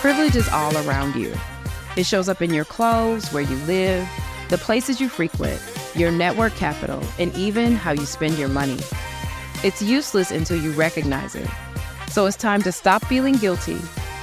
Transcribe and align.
Privilege 0.00 0.34
is 0.34 0.48
all 0.48 0.74
around 0.78 1.14
you. 1.14 1.30
It 1.94 2.06
shows 2.06 2.30
up 2.30 2.40
in 2.40 2.54
your 2.54 2.64
clothes, 2.64 3.30
where 3.34 3.42
you 3.42 3.56
live, 3.66 4.08
the 4.48 4.56
places 4.56 4.98
you 4.98 5.10
frequent, 5.10 5.60
your 5.94 6.10
network 6.10 6.54
capital, 6.54 7.02
and 7.18 7.34
even 7.34 7.76
how 7.76 7.90
you 7.90 8.06
spend 8.06 8.38
your 8.38 8.48
money. 8.48 8.78
It's 9.62 9.82
useless 9.82 10.30
until 10.30 10.56
you 10.56 10.72
recognize 10.72 11.34
it. 11.34 11.46
So 12.08 12.24
it's 12.24 12.38
time 12.38 12.62
to 12.62 12.72
stop 12.72 13.04
feeling 13.04 13.34
guilty 13.34 13.76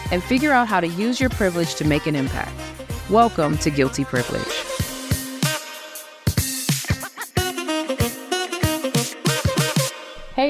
and 0.10 0.24
figure 0.24 0.52
out 0.52 0.68
how 0.68 0.80
to 0.80 0.88
use 0.88 1.20
your 1.20 1.30
privilege 1.30 1.76
to 1.76 1.86
make 1.86 2.08
an 2.08 2.16
impact. 2.16 2.60
Welcome 3.08 3.60
to 3.60 3.70
Guilty 3.70 4.04
Privilege. 4.04 4.67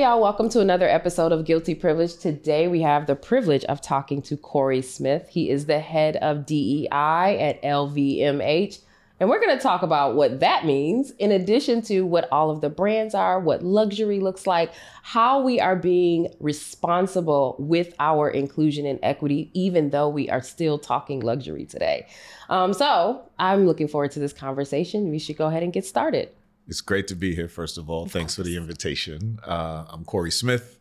Y'all, 0.08 0.22
welcome 0.22 0.48
to 0.48 0.62
another 0.62 0.88
episode 0.88 1.34
of 1.34 1.44
Guilty 1.44 1.76
Privilege. 1.76 2.16
Today, 2.16 2.70
we 2.70 2.80
have 2.80 3.08
the 3.08 3.16
privilege 3.16 3.66
of 3.66 3.82
talking 3.82 4.22
to 4.22 4.38
Corey 4.38 4.82
Smith. 4.82 5.28
He 5.28 5.50
is 5.50 5.66
the 5.66 5.82
head 5.82 6.16
of 6.22 6.46
DEI 6.46 6.88
at 6.90 7.62
LVMH. 7.62 8.80
And 9.20 9.28
we're 9.28 9.42
going 9.42 9.58
to 9.58 9.62
talk 9.62 9.82
about 9.82 10.16
what 10.16 10.40
that 10.40 10.66
means, 10.66 11.12
in 11.20 11.34
addition 11.34 11.82
to 11.82 12.06
what 12.06 12.32
all 12.32 12.50
of 12.50 12.62
the 12.62 12.70
brands 12.70 13.16
are, 13.16 13.38
what 13.38 13.66
luxury 13.66 14.22
looks 14.22 14.48
like, 14.48 14.72
how 15.02 15.42
we 15.42 15.60
are 15.60 15.76
being 15.76 16.34
responsible 16.40 17.58
with 17.60 17.94
our 18.00 18.30
inclusion 18.30 18.86
and 18.86 19.00
equity, 19.04 19.52
even 19.54 19.90
though 19.90 20.08
we 20.08 20.30
are 20.30 20.42
still 20.42 20.80
talking 20.80 21.20
luxury 21.20 21.66
today. 21.66 22.08
Um, 22.48 22.72
so 22.74 23.24
I'm 23.40 23.66
looking 23.66 23.90
forward 23.90 24.12
to 24.12 24.20
this 24.20 24.32
conversation. 24.32 25.10
We 25.10 25.20
should 25.20 25.36
go 25.36 25.48
ahead 25.48 25.64
and 25.64 25.74
get 25.74 25.86
started. 25.86 26.30
It's 26.68 26.82
great 26.82 27.08
to 27.08 27.16
be 27.16 27.34
here, 27.34 27.48
first 27.48 27.78
of 27.78 27.90
all. 27.90 28.04
Of 28.04 28.12
Thanks 28.12 28.36
course. 28.36 28.46
for 28.46 28.50
the 28.50 28.58
invitation. 28.58 29.40
Uh, 29.46 29.86
I'm 29.90 30.04
Corey 30.04 30.32
Smith. 30.32 30.78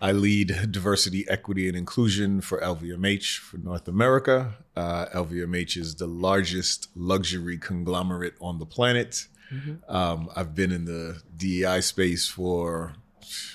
I 0.00 0.12
lead 0.12 0.70
diversity, 0.70 1.24
equity, 1.28 1.66
and 1.66 1.76
inclusion 1.76 2.40
for 2.40 2.60
LVMH 2.60 3.38
for 3.38 3.56
North 3.58 3.88
America. 3.88 4.54
Uh, 4.76 5.06
LVMH 5.14 5.78
is 5.78 5.94
the 5.94 6.06
largest 6.06 6.88
luxury 6.94 7.56
conglomerate 7.56 8.34
on 8.40 8.58
the 8.58 8.66
planet. 8.66 9.26
Mm-hmm. 9.52 9.90
Um, 9.94 10.28
I've 10.36 10.54
been 10.54 10.72
in 10.72 10.84
the 10.84 11.22
DEI 11.36 11.80
space 11.80 12.28
for 12.28 12.94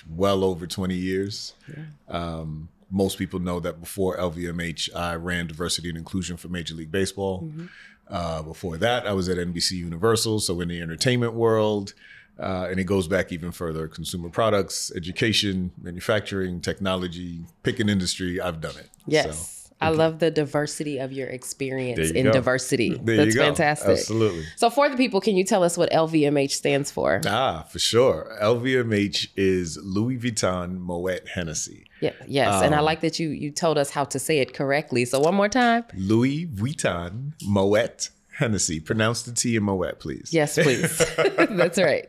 well 0.08 0.42
over 0.42 0.66
20 0.66 0.94
years. 0.94 1.54
Yeah. 1.68 1.84
Um, 2.08 2.68
most 2.90 3.18
people 3.18 3.38
know 3.38 3.60
that 3.60 3.80
before 3.80 4.16
LVMH, 4.16 4.94
I 4.96 5.14
ran 5.14 5.46
diversity 5.46 5.88
and 5.88 5.98
inclusion 5.98 6.36
for 6.36 6.48
Major 6.48 6.74
League 6.74 6.90
Baseball. 6.90 7.42
Mm-hmm. 7.42 7.66
Uh, 8.10 8.42
before 8.42 8.76
that, 8.78 9.06
I 9.06 9.12
was 9.12 9.28
at 9.28 9.38
NBC 9.38 9.72
Universal, 9.72 10.40
so 10.40 10.60
in 10.60 10.68
the 10.68 10.80
entertainment 10.80 11.34
world. 11.34 11.94
Uh, 12.38 12.68
and 12.70 12.80
it 12.80 12.84
goes 12.84 13.06
back 13.06 13.32
even 13.32 13.52
further 13.52 13.86
consumer 13.86 14.30
products, 14.30 14.90
education, 14.96 15.72
manufacturing, 15.80 16.60
technology, 16.60 17.44
pick 17.62 17.78
an 17.80 17.88
industry. 17.88 18.40
I've 18.40 18.62
done 18.62 18.76
it. 18.78 18.88
Yes. 19.06 19.38
So. 19.38 19.59
I 19.80 19.88
love 19.88 20.18
the 20.18 20.30
diversity 20.30 20.98
of 20.98 21.12
your 21.12 21.28
experience 21.28 22.10
in 22.10 22.26
go. 22.26 22.32
diversity. 22.32 22.98
There 23.02 23.24
That's 23.24 23.36
fantastic. 23.36 23.90
Absolutely. 23.90 24.44
So, 24.56 24.68
for 24.68 24.88
the 24.88 24.96
people, 24.96 25.20
can 25.20 25.36
you 25.36 25.44
tell 25.44 25.64
us 25.64 25.78
what 25.78 25.90
LVMH 25.90 26.50
stands 26.50 26.90
for? 26.90 27.20
Ah, 27.26 27.62
for 27.62 27.78
sure. 27.78 28.36
LVMH 28.42 29.28
is 29.36 29.78
Louis 29.82 30.18
Vuitton 30.18 30.78
Moet 30.78 31.28
Hennessy. 31.28 31.86
Yeah, 32.00 32.12
yes, 32.26 32.54
um, 32.54 32.64
and 32.64 32.74
I 32.74 32.78
um, 32.78 32.84
like 32.84 33.00
that 33.00 33.18
you 33.18 33.28
you 33.28 33.50
told 33.50 33.78
us 33.78 33.90
how 33.90 34.04
to 34.04 34.18
say 34.18 34.38
it 34.38 34.54
correctly. 34.54 35.04
So 35.04 35.20
one 35.20 35.34
more 35.34 35.48
time. 35.48 35.84
Louis 35.94 36.46
Vuitton 36.46 37.32
Moet 37.46 38.10
Hennessy. 38.32 38.80
Pronounce 38.80 39.22
the 39.22 39.32
T 39.32 39.56
in 39.56 39.62
Moet, 39.62 39.98
please. 39.98 40.30
Yes, 40.32 40.54
please. 40.54 40.98
That's 41.36 41.78
right. 41.78 42.08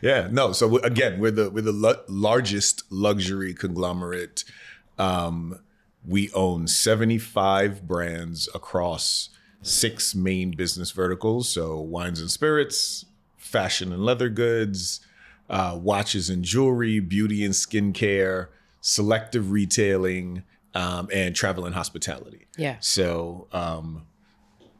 Yeah, 0.00 0.28
no. 0.30 0.52
So 0.52 0.78
again, 0.78 1.18
we're 1.20 1.30
the 1.30 1.50
we're 1.50 1.62
the 1.62 2.02
largest 2.08 2.84
luxury 2.90 3.54
conglomerate. 3.54 4.44
Um, 4.98 5.60
we 6.08 6.30
own 6.32 6.66
75 6.66 7.86
brands 7.86 8.48
across 8.54 9.28
six 9.60 10.14
main 10.14 10.52
business 10.52 10.90
verticals. 10.90 11.48
So 11.50 11.78
wines 11.78 12.20
and 12.20 12.30
spirits, 12.30 13.04
fashion 13.36 13.92
and 13.92 14.04
leather 14.04 14.30
goods, 14.30 15.00
uh, 15.50 15.78
watches 15.80 16.30
and 16.30 16.42
jewelry, 16.42 16.98
beauty 17.00 17.44
and 17.44 17.54
skincare, 17.54 18.48
selective 18.80 19.50
retailing, 19.50 20.44
um, 20.74 21.08
and 21.12 21.34
travel 21.34 21.66
and 21.66 21.74
hospitality. 21.74 22.46
Yeah. 22.56 22.76
So 22.80 23.48
um, 23.52 24.06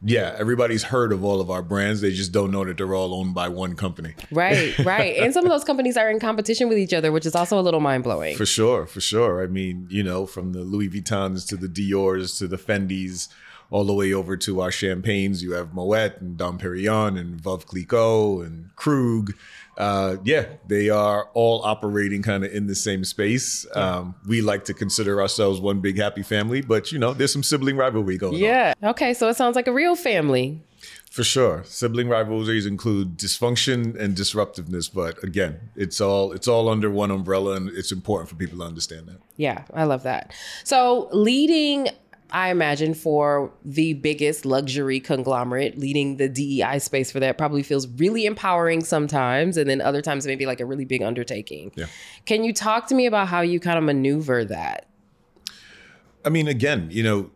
yeah, 0.01 0.33
everybody's 0.37 0.83
heard 0.83 1.11
of 1.11 1.25
all 1.25 1.41
of 1.41 1.49
our 1.49 1.61
brands. 1.61 1.99
They 1.99 2.11
just 2.11 2.31
don't 2.31 2.51
know 2.51 2.63
that 2.63 2.77
they're 2.77 2.95
all 2.95 3.13
owned 3.13 3.33
by 3.33 3.49
one 3.49 3.75
company. 3.75 4.15
Right, 4.31 4.77
right. 4.85 5.17
and 5.17 5.33
some 5.33 5.43
of 5.43 5.51
those 5.51 5.65
companies 5.65 5.97
are 5.97 6.09
in 6.09 6.19
competition 6.19 6.69
with 6.69 6.77
each 6.77 6.93
other, 6.93 7.11
which 7.11 7.25
is 7.25 7.35
also 7.35 7.59
a 7.59 7.61
little 7.61 7.81
mind 7.81 8.03
blowing. 8.03 8.37
For 8.37 8.45
sure, 8.45 8.85
for 8.85 9.01
sure. 9.01 9.43
I 9.43 9.47
mean, 9.47 9.87
you 9.89 10.03
know, 10.03 10.25
from 10.25 10.53
the 10.53 10.61
Louis 10.61 10.89
Vuittons 10.89 11.45
to 11.49 11.57
the 11.57 11.67
Dior's 11.67 12.37
to 12.37 12.47
the 12.47 12.57
Fendi's, 12.57 13.27
all 13.71 13.83
the 13.83 13.93
way 13.93 14.13
over 14.13 14.35
to 14.37 14.61
our 14.61 14.71
champagnes. 14.71 15.43
You 15.43 15.53
have 15.53 15.73
Moet 15.73 16.21
and 16.21 16.37
Dom 16.37 16.57
Perignon 16.57 17.19
and 17.19 17.39
Veuve 17.41 17.65
Clicquot 17.65 18.45
and 18.45 18.75
Krug 18.75 19.33
uh, 19.79 20.17
yeah, 20.25 20.45
they 20.67 20.89
are 20.89 21.29
all 21.33 21.63
operating 21.63 22.21
kind 22.21 22.43
of 22.43 22.53
in 22.53 22.67
the 22.67 22.75
same 22.75 23.05
space. 23.05 23.65
Um, 23.73 24.13
we 24.27 24.41
like 24.41 24.65
to 24.65 24.73
consider 24.73 25.21
ourselves 25.21 25.61
one 25.61 25.79
big 25.79 25.97
happy 25.97 26.21
family, 26.21 26.61
but 26.61 26.91
you 26.91 26.99
know, 26.99 27.13
there's 27.13 27.31
some 27.31 27.43
sibling 27.43 27.77
rivalry 27.77 28.17
going 28.17 28.35
yeah. 28.35 28.73
on. 28.75 28.75
Yeah. 28.81 28.89
Okay. 28.89 29.13
So 29.13 29.29
it 29.29 29.35
sounds 29.35 29.55
like 29.55 29.67
a 29.67 29.73
real 29.73 29.95
family. 29.95 30.61
For 31.09 31.23
sure, 31.23 31.63
sibling 31.65 32.07
rivalries 32.07 32.65
include 32.65 33.17
dysfunction 33.17 33.99
and 33.99 34.15
disruptiveness, 34.15 34.89
but 34.89 35.21
again, 35.23 35.59
it's 35.75 35.99
all 35.99 36.33
it's 36.33 36.47
all 36.47 36.69
under 36.69 36.91
one 36.91 37.09
umbrella, 37.09 37.55
and 37.55 37.69
it's 37.69 37.91
important 37.91 38.29
for 38.29 38.35
people 38.35 38.59
to 38.59 38.63
understand 38.63 39.07
that. 39.07 39.17
Yeah, 39.35 39.63
I 39.73 39.85
love 39.85 40.03
that. 40.03 40.33
So, 40.63 41.09
leading 41.11 41.87
I 42.31 42.49
imagine 42.51 42.93
for 42.93 43.51
the 43.65 43.93
biggest 43.93 44.45
luxury 44.45 44.99
conglomerate 44.99 45.77
leading 45.77 46.17
the 46.17 46.29
DEI 46.29 46.79
space 46.79 47.11
for 47.11 47.19
that 47.19 47.37
probably 47.37 47.63
feels 47.63 47.87
really 47.87 48.25
empowering 48.25 48.83
sometimes 48.83 49.57
and 49.57 49.69
then 49.69 49.81
other 49.81 50.01
times 50.01 50.27
maybe 50.27 50.45
like 50.45 50.59
a 50.59 50.65
really 50.65 50.85
big 50.85 51.01
undertaking. 51.01 51.71
Yeah. 51.75 51.87
Can 52.25 52.43
you 52.43 52.53
talk 52.53 52.87
to 52.87 52.95
me 52.95 53.05
about 53.05 53.27
how 53.27 53.41
you 53.41 53.59
kind 53.59 53.77
of 53.77 53.83
maneuver 53.83 54.45
that? 54.45 54.87
I 56.23 56.29
mean 56.29 56.47
again, 56.47 56.89
you 56.91 57.03
know, 57.03 57.31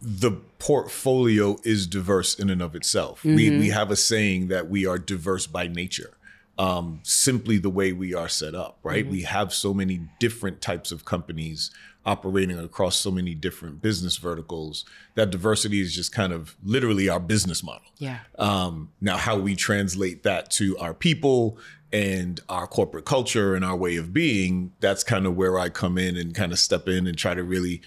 the 0.00 0.32
portfolio 0.58 1.56
is 1.64 1.86
diverse 1.86 2.38
in 2.38 2.50
and 2.50 2.62
of 2.62 2.74
itself. 2.74 3.20
Mm-hmm. 3.20 3.34
We 3.34 3.58
we 3.58 3.68
have 3.68 3.90
a 3.90 3.96
saying 3.96 4.48
that 4.48 4.68
we 4.68 4.86
are 4.86 4.98
diverse 4.98 5.46
by 5.46 5.68
nature. 5.68 6.14
Um, 6.58 6.98
simply 7.04 7.58
the 7.58 7.70
way 7.70 7.92
we 7.92 8.14
are 8.14 8.28
set 8.28 8.56
up, 8.56 8.80
right? 8.82 9.04
Mm-hmm. 9.04 9.12
We 9.12 9.22
have 9.22 9.54
so 9.54 9.72
many 9.72 10.00
different 10.18 10.60
types 10.60 10.90
of 10.90 11.04
companies 11.04 11.70
operating 12.08 12.58
across 12.58 12.96
so 12.96 13.10
many 13.10 13.34
different 13.34 13.82
business 13.82 14.16
verticals 14.16 14.86
that 15.14 15.28
diversity 15.30 15.78
is 15.82 15.94
just 15.94 16.10
kind 16.10 16.32
of 16.32 16.56
literally 16.64 17.06
our 17.06 17.20
business 17.20 17.62
model. 17.62 17.86
Yeah. 17.98 18.20
Um, 18.38 18.90
now, 19.02 19.18
how 19.18 19.36
we 19.36 19.54
translate 19.54 20.22
that 20.22 20.50
to 20.52 20.78
our 20.78 20.94
people 20.94 21.58
and 21.92 22.40
our 22.48 22.66
corporate 22.66 23.04
culture 23.04 23.54
and 23.54 23.62
our 23.62 23.76
way 23.76 23.96
of 23.96 24.14
being, 24.14 24.72
that's 24.80 25.04
kind 25.04 25.26
of 25.26 25.36
where 25.36 25.58
I 25.58 25.68
come 25.68 25.98
in 25.98 26.16
and 26.16 26.34
kind 26.34 26.50
of 26.50 26.58
step 26.58 26.88
in 26.88 27.06
and 27.06 27.16
try 27.16 27.34
to 27.34 27.42
really 27.42 27.82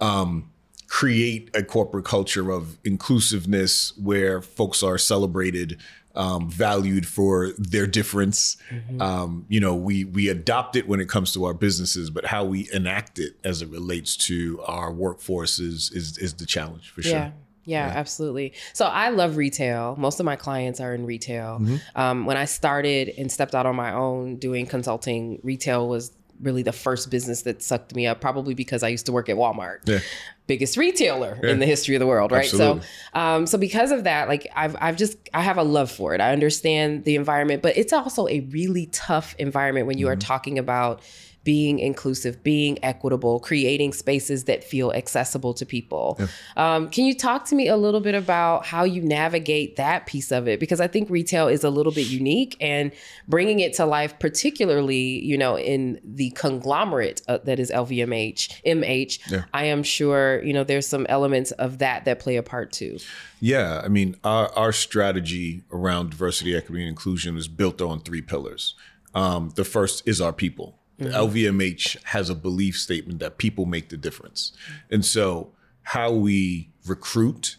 um, 0.00 0.50
create 0.88 1.48
a 1.54 1.62
corporate 1.62 2.04
culture 2.04 2.50
of 2.50 2.78
inclusiveness 2.84 3.96
where 3.96 4.42
folks 4.42 4.82
are 4.82 4.98
celebrated 4.98 5.78
um, 6.14 6.50
valued 6.50 7.06
for 7.06 7.52
their 7.58 7.86
difference. 7.86 8.56
Mm-hmm. 8.70 9.00
Um, 9.00 9.46
you 9.48 9.60
know, 9.60 9.74
we 9.74 10.04
we 10.04 10.28
adopt 10.28 10.76
it 10.76 10.88
when 10.88 11.00
it 11.00 11.08
comes 11.08 11.32
to 11.32 11.44
our 11.44 11.54
businesses, 11.54 12.10
but 12.10 12.26
how 12.26 12.44
we 12.44 12.68
enact 12.72 13.18
it 13.18 13.36
as 13.44 13.62
it 13.62 13.68
relates 13.68 14.16
to 14.28 14.60
our 14.66 14.92
workforces 14.92 15.94
is 15.94 16.18
is, 16.18 16.34
the 16.34 16.46
challenge 16.46 16.90
for 16.90 17.02
sure. 17.02 17.12
Yeah. 17.12 17.30
Yeah, 17.64 17.86
yeah, 17.86 17.92
absolutely. 17.96 18.54
So 18.72 18.86
I 18.86 19.10
love 19.10 19.36
retail. 19.36 19.94
Most 19.96 20.18
of 20.18 20.26
my 20.26 20.34
clients 20.34 20.80
are 20.80 20.96
in 20.96 21.06
retail. 21.06 21.60
Mm-hmm. 21.60 21.76
Um, 21.94 22.26
when 22.26 22.36
I 22.36 22.44
started 22.44 23.14
and 23.16 23.30
stepped 23.30 23.54
out 23.54 23.66
on 23.66 23.76
my 23.76 23.92
own 23.92 24.34
doing 24.36 24.66
consulting, 24.66 25.38
retail 25.44 25.86
was 25.86 26.10
really 26.42 26.62
the 26.62 26.72
first 26.72 27.10
business 27.10 27.42
that 27.42 27.62
sucked 27.62 27.94
me 27.94 28.06
up, 28.06 28.20
probably 28.20 28.54
because 28.54 28.82
I 28.82 28.88
used 28.88 29.06
to 29.06 29.12
work 29.12 29.28
at 29.28 29.36
Walmart. 29.36 29.78
Yeah. 29.84 30.00
Biggest 30.46 30.76
retailer 30.76 31.38
yeah. 31.42 31.50
in 31.50 31.60
the 31.60 31.66
history 31.66 31.94
of 31.94 32.00
the 32.00 32.06
world, 32.06 32.32
right? 32.32 32.44
Absolutely. 32.44 32.82
So, 32.82 33.20
um, 33.20 33.46
so 33.46 33.56
because 33.56 33.92
of 33.92 34.04
that, 34.04 34.28
like 34.28 34.50
I've, 34.54 34.76
I've 34.80 34.96
just, 34.96 35.16
I 35.32 35.40
have 35.40 35.56
a 35.56 35.62
love 35.62 35.90
for 35.90 36.14
it. 36.14 36.20
I 36.20 36.32
understand 36.32 37.04
the 37.04 37.14
environment, 37.14 37.62
but 37.62 37.76
it's 37.76 37.92
also 37.92 38.26
a 38.28 38.40
really 38.40 38.86
tough 38.86 39.34
environment 39.38 39.86
when 39.86 39.98
you 39.98 40.06
mm-hmm. 40.06 40.12
are 40.12 40.16
talking 40.16 40.58
about 40.58 41.00
being 41.44 41.78
inclusive, 41.78 42.42
being 42.42 42.78
equitable, 42.84 43.40
creating 43.40 43.92
spaces 43.92 44.44
that 44.44 44.62
feel 44.62 44.92
accessible 44.92 45.52
to 45.54 45.66
people. 45.66 46.18
Yeah. 46.18 46.26
Um, 46.56 46.90
can 46.90 47.04
you 47.04 47.14
talk 47.14 47.44
to 47.46 47.54
me 47.54 47.68
a 47.68 47.76
little 47.76 48.00
bit 48.00 48.14
about 48.14 48.64
how 48.66 48.84
you 48.84 49.02
navigate 49.02 49.76
that 49.76 50.06
piece 50.06 50.30
of 50.30 50.46
it? 50.46 50.60
Because 50.60 50.80
I 50.80 50.86
think 50.86 51.10
retail 51.10 51.48
is 51.48 51.64
a 51.64 51.70
little 51.70 51.92
bit 51.92 52.06
unique 52.06 52.56
and 52.60 52.92
bringing 53.26 53.60
it 53.60 53.74
to 53.74 53.86
life, 53.86 54.18
particularly, 54.18 55.24
you 55.24 55.36
know, 55.36 55.58
in 55.58 56.00
the 56.04 56.30
conglomerate 56.30 57.22
uh, 57.26 57.38
that 57.44 57.58
is 57.58 57.70
LVMH, 57.70 58.62
MH, 58.64 59.30
yeah. 59.30 59.44
I 59.52 59.64
am 59.64 59.82
sure, 59.82 60.42
you 60.44 60.52
know, 60.52 60.64
there's 60.64 60.86
some 60.86 61.06
elements 61.08 61.50
of 61.52 61.78
that 61.78 62.04
that 62.04 62.20
play 62.20 62.36
a 62.36 62.42
part 62.42 62.72
too. 62.72 62.98
Yeah, 63.40 63.80
I 63.84 63.88
mean, 63.88 64.16
our, 64.22 64.52
our 64.56 64.72
strategy 64.72 65.62
around 65.72 66.10
diversity, 66.10 66.56
equity, 66.56 66.82
and 66.82 66.88
inclusion 66.88 67.36
is 67.36 67.48
built 67.48 67.82
on 67.82 68.00
three 68.00 68.22
pillars. 68.22 68.76
Um, 69.14 69.50
the 69.56 69.64
first 69.64 70.06
is 70.06 70.20
our 70.20 70.32
people 70.32 70.78
Mm-hmm. 71.00 71.12
LVMH 71.12 72.02
has 72.04 72.30
a 72.30 72.34
belief 72.34 72.76
statement 72.76 73.18
that 73.20 73.38
people 73.38 73.66
make 73.66 73.88
the 73.88 73.96
difference. 73.96 74.52
And 74.90 75.04
so, 75.04 75.52
how 75.84 76.12
we 76.12 76.70
recruit 76.86 77.56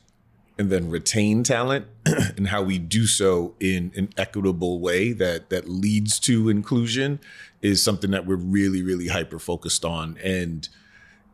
and 0.57 0.69
then 0.69 0.89
retain 0.89 1.43
talent 1.43 1.87
and 2.05 2.47
how 2.47 2.61
we 2.61 2.77
do 2.77 3.07
so 3.07 3.55
in 3.59 3.91
an 3.95 4.09
equitable 4.17 4.79
way 4.79 5.11
that 5.11 5.49
that 5.49 5.67
leads 5.67 6.19
to 6.19 6.49
inclusion 6.49 7.19
is 7.61 7.83
something 7.83 8.11
that 8.11 8.25
we're 8.25 8.35
really 8.35 8.83
really 8.83 9.07
hyper 9.07 9.39
focused 9.39 9.83
on 9.83 10.17
and 10.23 10.69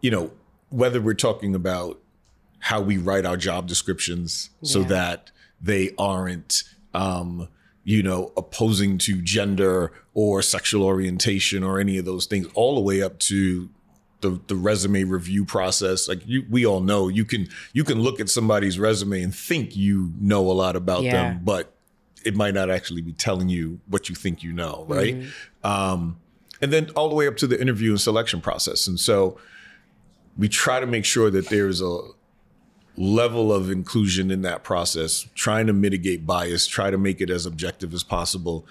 you 0.01 0.09
know 0.09 0.31
whether 0.69 1.01
we're 1.01 1.13
talking 1.13 1.53
about 1.53 1.99
how 2.59 2.81
we 2.81 2.97
write 2.97 3.25
our 3.25 3.37
job 3.37 3.67
descriptions 3.67 4.49
yeah. 4.61 4.71
so 4.71 4.83
that 4.83 5.31
they 5.61 5.91
aren't 5.97 6.63
um, 6.93 7.47
you 7.83 8.03
know 8.03 8.31
opposing 8.37 8.97
to 8.97 9.21
gender 9.21 9.91
or 10.13 10.41
sexual 10.41 10.83
orientation 10.83 11.63
or 11.63 11.79
any 11.79 11.97
of 11.97 12.05
those 12.05 12.25
things 12.25 12.47
all 12.53 12.75
the 12.75 12.81
way 12.81 13.01
up 13.01 13.19
to 13.19 13.69
the, 14.21 14.39
the 14.47 14.55
resume 14.55 15.03
review 15.03 15.45
process 15.45 16.07
like 16.07 16.21
you, 16.27 16.45
we 16.49 16.65
all 16.65 16.81
know 16.81 17.07
you 17.07 17.23
can 17.23 17.47
you 17.73 17.83
can 17.83 17.99
look 18.01 18.19
at 18.19 18.29
somebody's 18.29 18.77
resume 18.77 19.21
and 19.21 19.33
think 19.33 19.75
you 19.75 20.11
know 20.19 20.41
a 20.49 20.51
lot 20.51 20.75
about 20.75 21.03
yeah. 21.03 21.11
them 21.11 21.41
but 21.43 21.73
it 22.25 22.35
might 22.35 22.53
not 22.53 22.69
actually 22.69 23.01
be 23.01 23.13
telling 23.13 23.47
you 23.47 23.79
what 23.87 24.09
you 24.09 24.15
think 24.15 24.43
you 24.43 24.51
know 24.51 24.85
right 24.87 25.15
mm-hmm. 25.15 25.67
um, 25.67 26.19
and 26.61 26.73
then 26.73 26.89
all 26.91 27.07
the 27.07 27.15
way 27.15 27.27
up 27.27 27.37
to 27.37 27.47
the 27.47 27.59
interview 27.59 27.91
and 27.91 28.01
selection 28.01 28.41
process 28.41 28.87
and 28.87 28.99
so 28.99 29.37
we 30.37 30.49
try 30.49 30.79
to 30.79 30.85
make 30.85 31.05
sure 31.05 31.29
that 31.29 31.47
there's 31.49 31.81
a 31.81 31.99
level 32.99 33.53
of 33.53 33.71
inclusion 33.71 34.29
in 34.29 34.41
that 34.41 34.61
process, 34.61 35.25
trying 35.33 35.65
to 35.67 35.73
mitigate 35.73 36.27
bias, 36.27 36.67
try 36.67 36.91
to 36.91 36.97
make 36.97 37.21
it 37.21 37.29
as 37.29 37.45
objective 37.45 37.93
as 37.93 38.03
possible. 38.03 38.67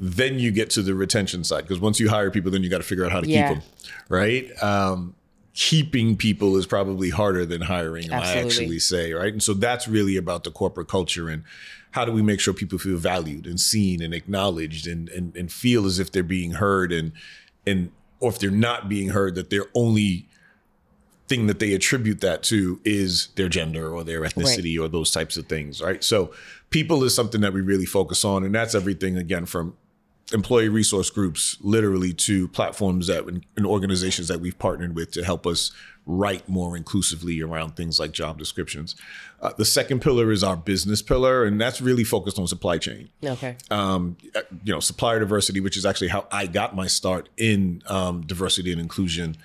Then 0.00 0.38
you 0.38 0.50
get 0.50 0.70
to 0.70 0.82
the 0.82 0.94
retention 0.94 1.44
side 1.44 1.64
because 1.64 1.80
once 1.80 2.00
you 2.00 2.08
hire 2.08 2.30
people, 2.30 2.50
then 2.50 2.62
you 2.62 2.70
got 2.70 2.78
to 2.78 2.84
figure 2.84 3.04
out 3.04 3.12
how 3.12 3.20
to 3.20 3.28
yeah. 3.28 3.52
keep 3.52 3.58
them, 3.58 3.70
right? 4.08 4.62
Um, 4.62 5.14
keeping 5.52 6.16
people 6.16 6.56
is 6.56 6.64
probably 6.64 7.10
harder 7.10 7.44
than 7.44 7.60
hiring 7.60 8.08
them, 8.08 8.22
I 8.22 8.36
actually 8.36 8.78
say, 8.78 9.12
right? 9.12 9.32
And 9.32 9.42
so 9.42 9.52
that's 9.52 9.86
really 9.86 10.16
about 10.16 10.44
the 10.44 10.50
corporate 10.50 10.88
culture 10.88 11.28
and 11.28 11.44
how 11.90 12.06
do 12.06 12.12
we 12.12 12.22
make 12.22 12.40
sure 12.40 12.54
people 12.54 12.78
feel 12.78 12.96
valued 12.96 13.46
and 13.46 13.60
seen 13.60 14.00
and 14.02 14.14
acknowledged 14.14 14.86
and 14.86 15.08
and, 15.10 15.36
and 15.36 15.52
feel 15.52 15.84
as 15.84 15.98
if 15.98 16.12
they're 16.12 16.22
being 16.22 16.52
heard 16.52 16.92
and 16.92 17.12
and 17.66 17.90
or 18.20 18.30
if 18.30 18.38
they're 18.38 18.50
not 18.50 18.88
being 18.88 19.08
heard, 19.08 19.34
that 19.34 19.50
they're 19.50 19.66
only 19.74 20.27
thing 21.28 21.46
that 21.46 21.58
they 21.58 21.74
attribute 21.74 22.20
that 22.20 22.42
to 22.44 22.80
is 22.84 23.28
their 23.36 23.48
gender 23.48 23.92
or 23.92 24.02
their 24.02 24.22
ethnicity 24.22 24.78
right. 24.78 24.86
or 24.86 24.88
those 24.88 25.10
types 25.10 25.36
of 25.36 25.46
things, 25.46 25.80
right? 25.82 26.02
So 26.02 26.32
people 26.70 27.04
is 27.04 27.14
something 27.14 27.40
that 27.42 27.52
we 27.52 27.60
really 27.60 27.86
focus 27.86 28.24
on, 28.24 28.44
and 28.44 28.54
that's 28.54 28.74
everything 28.74 29.16
again 29.16 29.46
from 29.46 29.76
employee 30.32 30.68
resource 30.68 31.08
groups 31.08 31.56
literally 31.60 32.12
to 32.12 32.48
platforms 32.48 33.06
that 33.06 33.24
and 33.24 33.66
organizations 33.66 34.28
that 34.28 34.40
we've 34.40 34.58
partnered 34.58 34.94
with 34.94 35.10
to 35.10 35.24
help 35.24 35.46
us 35.46 35.70
write 36.04 36.48
more 36.48 36.76
inclusively 36.76 37.40
around 37.40 37.76
things 37.76 38.00
like 38.00 38.12
job 38.12 38.38
descriptions. 38.38 38.94
Uh, 39.40 39.52
the 39.56 39.64
second 39.64 40.00
pillar 40.00 40.32
is 40.32 40.42
our 40.42 40.56
business 40.56 41.02
pillar, 41.02 41.44
and 41.44 41.60
that's 41.60 41.80
really 41.80 42.04
focused 42.04 42.38
on 42.38 42.46
supply 42.46 42.78
chain. 42.78 43.08
Okay. 43.22 43.56
Um, 43.70 44.16
uh, 44.34 44.40
you 44.64 44.72
know, 44.72 44.80
supplier 44.80 45.20
diversity, 45.20 45.60
which 45.60 45.76
is 45.76 45.84
actually 45.86 46.08
how 46.08 46.26
I 46.32 46.46
got 46.46 46.74
my 46.74 46.86
start 46.86 47.28
in 47.36 47.82
um, 47.86 48.22
diversity 48.22 48.72
and 48.72 48.80
inclusion 48.80 49.36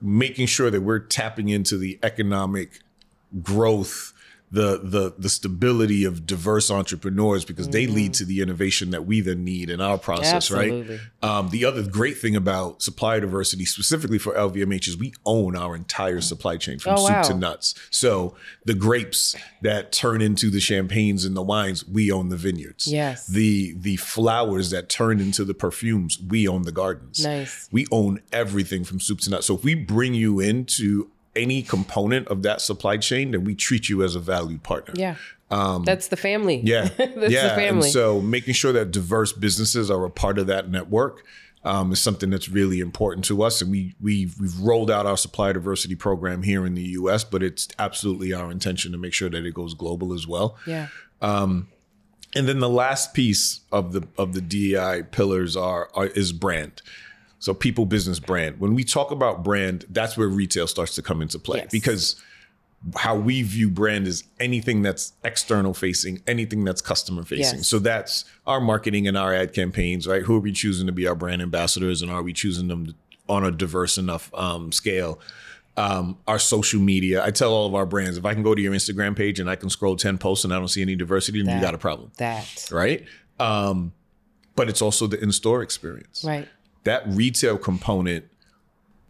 making 0.00 0.46
sure 0.46 0.70
that 0.70 0.80
we're 0.82 0.98
tapping 0.98 1.48
into 1.48 1.76
the 1.76 1.98
economic 2.02 2.80
growth 3.42 4.12
the 4.52 4.80
the 4.82 5.14
the 5.16 5.28
stability 5.28 6.04
of 6.04 6.26
diverse 6.26 6.70
entrepreneurs 6.70 7.44
because 7.44 7.66
mm-hmm. 7.66 7.72
they 7.72 7.86
lead 7.86 8.14
to 8.14 8.24
the 8.24 8.40
innovation 8.40 8.90
that 8.90 9.06
we 9.06 9.20
then 9.20 9.44
need 9.44 9.70
in 9.70 9.80
our 9.80 9.96
process, 9.96 10.50
Absolutely. 10.50 10.96
right? 10.96 11.38
Um, 11.38 11.50
the 11.50 11.64
other 11.64 11.86
great 11.86 12.18
thing 12.18 12.34
about 12.34 12.82
supplier 12.82 13.20
diversity, 13.20 13.64
specifically 13.64 14.18
for 14.18 14.34
LVMH, 14.34 14.88
is 14.88 14.96
we 14.96 15.12
own 15.24 15.56
our 15.56 15.76
entire 15.76 16.20
supply 16.20 16.56
chain 16.56 16.80
from 16.80 16.94
oh, 16.94 17.06
soup 17.06 17.16
wow. 17.16 17.22
to 17.22 17.34
nuts. 17.34 17.74
So 17.90 18.34
the 18.64 18.74
grapes 18.74 19.36
that 19.62 19.92
turn 19.92 20.20
into 20.20 20.50
the 20.50 20.60
champagnes 20.60 21.24
and 21.24 21.36
the 21.36 21.42
wines, 21.42 21.86
we 21.86 22.10
own 22.10 22.28
the 22.28 22.36
vineyards. 22.36 22.88
Yes. 22.88 23.28
The 23.28 23.74
the 23.78 23.96
flowers 23.96 24.70
that 24.70 24.88
turn 24.88 25.20
into 25.20 25.44
the 25.44 25.54
perfumes, 25.54 26.18
we 26.20 26.48
own 26.48 26.62
the 26.62 26.72
gardens. 26.72 27.24
Nice. 27.24 27.68
We 27.70 27.86
own 27.92 28.20
everything 28.32 28.82
from 28.82 28.98
soup 28.98 29.20
to 29.20 29.30
nuts. 29.30 29.46
So 29.46 29.54
if 29.54 29.62
we 29.62 29.76
bring 29.76 30.14
you 30.14 30.40
into 30.40 31.10
any 31.36 31.62
component 31.62 32.28
of 32.28 32.42
that 32.42 32.60
supply 32.60 32.96
chain, 32.96 33.30
then 33.30 33.44
we 33.44 33.54
treat 33.54 33.88
you 33.88 34.02
as 34.02 34.14
a 34.14 34.20
valued 34.20 34.62
partner. 34.62 34.94
Yeah. 34.96 35.16
Um, 35.50 35.84
That's 35.84 36.08
the 36.08 36.16
family. 36.16 36.60
Yeah. 36.64 36.88
That's 36.96 37.32
yeah. 37.32 37.48
the 37.48 37.54
family. 37.54 37.86
And 37.86 37.92
so 37.92 38.20
making 38.20 38.54
sure 38.54 38.72
that 38.72 38.90
diverse 38.90 39.32
businesses 39.32 39.90
are 39.90 40.04
a 40.04 40.10
part 40.10 40.38
of 40.38 40.46
that 40.46 40.68
network 40.68 41.24
um, 41.64 41.92
is 41.92 42.00
something 42.00 42.30
that's 42.30 42.48
really 42.48 42.80
important 42.80 43.24
to 43.26 43.42
us. 43.42 43.60
And 43.60 43.70
we 43.70 43.94
we 44.00 44.30
we've 44.40 44.58
rolled 44.58 44.90
out 44.90 45.06
our 45.06 45.16
supply 45.16 45.52
diversity 45.52 45.94
program 45.94 46.42
here 46.42 46.64
in 46.64 46.74
the 46.74 46.82
US, 46.82 47.24
but 47.24 47.42
it's 47.42 47.68
absolutely 47.78 48.32
our 48.32 48.50
intention 48.50 48.92
to 48.92 48.98
make 48.98 49.12
sure 49.12 49.28
that 49.28 49.44
it 49.44 49.54
goes 49.54 49.74
global 49.74 50.12
as 50.12 50.26
well. 50.26 50.56
Yeah. 50.66 50.88
Um, 51.20 51.68
and 52.34 52.48
then 52.48 52.60
the 52.60 52.68
last 52.68 53.12
piece 53.12 53.60
of 53.72 53.92
the 53.92 54.06
of 54.16 54.34
the 54.34 54.40
DEI 54.40 55.04
pillars 55.10 55.56
are, 55.56 55.90
are 55.94 56.06
is 56.06 56.32
brand. 56.32 56.80
So 57.40 57.54
people, 57.54 57.86
business, 57.86 58.20
brand. 58.20 58.60
When 58.60 58.74
we 58.74 58.84
talk 58.84 59.10
about 59.10 59.42
brand, 59.42 59.86
that's 59.88 60.16
where 60.16 60.28
retail 60.28 60.66
starts 60.66 60.94
to 60.96 61.02
come 61.02 61.22
into 61.22 61.38
play 61.38 61.60
yes. 61.60 61.70
because 61.72 62.22
how 62.96 63.16
we 63.16 63.42
view 63.42 63.70
brand 63.70 64.06
is 64.06 64.24
anything 64.38 64.82
that's 64.82 65.14
external 65.24 65.72
facing, 65.72 66.22
anything 66.26 66.64
that's 66.64 66.82
customer 66.82 67.24
facing. 67.24 67.58
Yes. 67.58 67.68
So 67.68 67.78
that's 67.78 68.26
our 68.46 68.60
marketing 68.60 69.08
and 69.08 69.16
our 69.16 69.34
ad 69.34 69.54
campaigns, 69.54 70.06
right? 70.06 70.22
Who 70.22 70.36
are 70.36 70.40
we 70.40 70.52
choosing 70.52 70.86
to 70.86 70.92
be 70.92 71.06
our 71.06 71.14
brand 71.14 71.40
ambassadors, 71.40 72.02
and 72.02 72.10
are 72.10 72.22
we 72.22 72.34
choosing 72.34 72.68
them 72.68 72.94
on 73.28 73.42
a 73.42 73.50
diverse 73.50 73.96
enough 73.96 74.32
um, 74.34 74.70
scale? 74.70 75.18
Um, 75.78 76.18
our 76.28 76.38
social 76.38 76.80
media. 76.80 77.24
I 77.24 77.30
tell 77.30 77.52
all 77.52 77.66
of 77.66 77.74
our 77.74 77.86
brands 77.86 78.18
if 78.18 78.26
I 78.26 78.34
can 78.34 78.42
go 78.42 78.54
to 78.54 78.60
your 78.60 78.74
Instagram 78.74 79.16
page 79.16 79.40
and 79.40 79.48
I 79.48 79.56
can 79.56 79.70
scroll 79.70 79.96
ten 79.96 80.18
posts 80.18 80.44
and 80.44 80.52
I 80.52 80.58
don't 80.58 80.68
see 80.68 80.82
any 80.82 80.94
diversity, 80.96 81.42
then 81.42 81.56
you 81.56 81.62
got 81.62 81.74
a 81.74 81.78
problem. 81.78 82.12
That 82.18 82.68
right. 82.70 83.06
Um, 83.38 83.92
but 84.56 84.68
it's 84.68 84.82
also 84.82 85.06
the 85.06 85.18
in-store 85.18 85.62
experience. 85.62 86.22
Right 86.22 86.46
that 86.84 87.02
retail 87.06 87.58
component, 87.58 88.26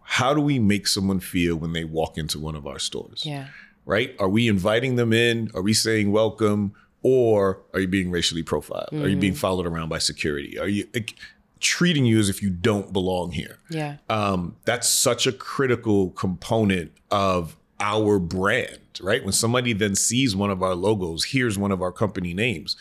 how 0.02 0.34
do 0.34 0.40
we 0.40 0.58
make 0.58 0.86
someone 0.86 1.20
feel 1.20 1.56
when 1.56 1.72
they 1.72 1.84
walk 1.84 2.18
into 2.18 2.38
one 2.38 2.56
of 2.56 2.66
our 2.66 2.78
stores? 2.78 3.24
Yeah. 3.24 3.46
Right? 3.84 4.14
Are 4.18 4.28
we 4.28 4.48
inviting 4.48 4.96
them 4.96 5.12
in? 5.12 5.50
Are 5.54 5.62
we 5.62 5.72
saying 5.72 6.12
welcome? 6.12 6.74
Or 7.02 7.60
are 7.72 7.80
you 7.80 7.88
being 7.88 8.10
racially 8.10 8.42
profiled? 8.42 8.88
Mm-hmm. 8.92 9.04
Are 9.04 9.08
you 9.08 9.16
being 9.16 9.32
mm. 9.34 9.38
followed 9.38 9.66
around 9.66 9.88
by 9.88 9.98
security? 9.98 10.58
Are 10.58 10.68
you 10.68 10.86
like, 10.92 11.14
treating 11.60 12.04
you 12.04 12.18
as 12.18 12.28
if 12.28 12.42
you 12.42 12.50
don't 12.50 12.92
belong 12.92 13.32
here? 13.32 13.58
Yeah. 13.70 13.96
Um, 14.08 14.56
that's 14.64 14.88
such 14.88 15.26
a 15.26 15.32
critical 15.32 16.10
component 16.10 16.92
of 17.10 17.56
our 17.78 18.18
brand, 18.18 18.78
right? 19.00 19.22
When 19.22 19.32
somebody 19.32 19.72
then 19.72 19.94
sees 19.94 20.36
one 20.36 20.50
of 20.50 20.62
our 20.62 20.74
logos, 20.74 21.24
hears 21.24 21.56
one 21.56 21.72
of 21.72 21.80
our 21.80 21.92
company 21.92 22.34
names, 22.34 22.76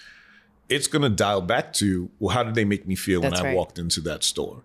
it's 0.70 0.88
going 0.88 1.02
to 1.02 1.10
dial 1.10 1.42
back 1.42 1.74
to 1.74 2.10
well 2.20 2.34
how 2.34 2.44
did 2.44 2.56
they 2.56 2.66
make 2.66 2.88
me 2.88 2.96
feel 2.96 3.22
That's 3.22 3.36
when 3.36 3.42
i 3.42 3.50
right. 3.50 3.58
walked 3.58 3.80
into 3.80 4.02
that 4.02 4.24
store 4.24 4.62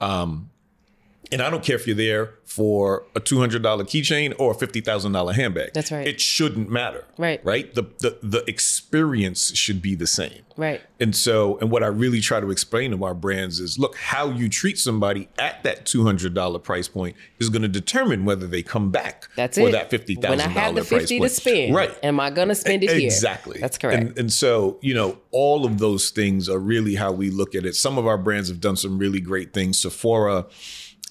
um, 0.00 0.50
and 1.32 1.42
I 1.42 1.50
don't 1.50 1.64
care 1.64 1.76
if 1.76 1.86
you're 1.86 1.96
there 1.96 2.34
for 2.44 3.04
a 3.14 3.20
two 3.20 3.38
hundred 3.38 3.62
dollar 3.62 3.84
keychain 3.84 4.34
or 4.38 4.52
a 4.52 4.54
fifty 4.54 4.80
thousand 4.80 5.12
dollar 5.12 5.32
handbag. 5.32 5.72
That's 5.74 5.90
right. 5.90 6.06
It 6.06 6.20
shouldn't 6.20 6.70
matter. 6.70 7.04
Right. 7.18 7.44
Right. 7.44 7.74
The, 7.74 7.82
the 7.98 8.18
the 8.22 8.44
experience 8.48 9.54
should 9.56 9.82
be 9.82 9.94
the 9.94 10.06
same. 10.06 10.42
Right. 10.56 10.80
And 10.98 11.14
so, 11.14 11.58
and 11.58 11.70
what 11.70 11.82
I 11.82 11.88
really 11.88 12.20
try 12.20 12.40
to 12.40 12.50
explain 12.50 12.92
to 12.92 13.04
our 13.04 13.12
brands 13.14 13.60
is, 13.60 13.78
look, 13.78 13.96
how 13.96 14.30
you 14.30 14.48
treat 14.48 14.78
somebody 14.78 15.28
at 15.38 15.62
that 15.64 15.84
two 15.84 16.04
hundred 16.04 16.34
dollar 16.34 16.58
price 16.58 16.88
point 16.88 17.16
is 17.38 17.50
going 17.50 17.62
to 17.62 17.68
determine 17.68 18.24
whether 18.24 18.46
they 18.46 18.62
come 18.62 18.90
back. 18.90 19.28
That's 19.36 19.58
for 19.58 19.68
it. 19.68 19.72
that 19.72 19.90
$50,000 19.90 20.28
When 20.28 20.40
I 20.40 20.48
have 20.48 20.74
the 20.74 20.84
fifty 20.84 21.20
to 21.20 21.28
spend, 21.28 21.74
right? 21.74 21.96
Am 22.02 22.18
I 22.20 22.30
going 22.30 22.48
to 22.48 22.54
spend 22.54 22.84
it 22.84 22.90
here? 22.90 23.06
Exactly. 23.06 23.60
That's 23.60 23.76
correct. 23.76 24.02
And, 24.02 24.18
and 24.18 24.32
so, 24.32 24.78
you 24.80 24.94
know, 24.94 25.18
all 25.30 25.66
of 25.66 25.78
those 25.78 26.10
things 26.10 26.48
are 26.48 26.58
really 26.58 26.94
how 26.94 27.12
we 27.12 27.30
look 27.30 27.54
at 27.54 27.66
it. 27.66 27.74
Some 27.74 27.98
of 27.98 28.06
our 28.06 28.16
brands 28.18 28.48
have 28.48 28.60
done 28.60 28.76
some 28.76 28.98
really 28.98 29.20
great 29.20 29.52
things. 29.52 29.78
Sephora 29.78 30.46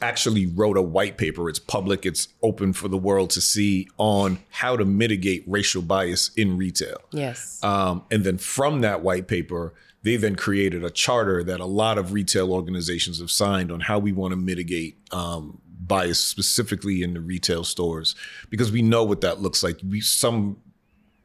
actually 0.02 0.46
wrote 0.46 0.78
a 0.78 0.82
white 0.82 1.18
paper. 1.18 1.50
It's 1.50 1.60
public, 1.60 2.06
it's 2.06 2.28
open 2.42 2.74
for 2.74 2.88
the 2.88 2.98
world 2.98 3.30
to 3.32 3.42
see 3.42 3.88
on 3.98 4.40
how 4.50 4.76
to 4.76 4.86
mitigate 4.86 5.44
racial 5.48 5.82
bias 5.82 6.32
in 6.36 6.58
retail. 6.58 6.98
Yes. 7.12 7.64
Um, 7.64 8.04
and 8.12 8.24
then 8.24 8.38
from 8.38 8.82
that 8.82 9.02
white 9.02 9.28
paper, 9.28 9.74
they 10.04 10.18
then 10.18 10.36
created 10.36 10.84
a 10.84 10.92
charter 10.92 11.44
that 11.44 11.60
a 11.60 11.66
lot 11.66 11.98
of 11.98 12.14
retail 12.14 12.52
organizations 12.52 13.20
have 13.20 13.32
signed 13.32 13.72
on 13.72 13.80
how 13.80 13.98
we 13.98 14.12
want 14.12 14.32
to 14.34 14.38
mitigate 14.38 14.98
um, 15.12 15.60
bias 15.80 16.20
specifically 16.20 17.02
in 17.02 17.14
the 17.14 17.22
retail 17.22 17.64
stores 17.64 18.16
because 18.50 18.72
we 18.72 18.82
know 18.82 19.04
what 19.04 19.22
that 19.22 19.42
looks 19.42 19.64
like. 19.64 19.80
We 19.88 20.02
some 20.02 20.58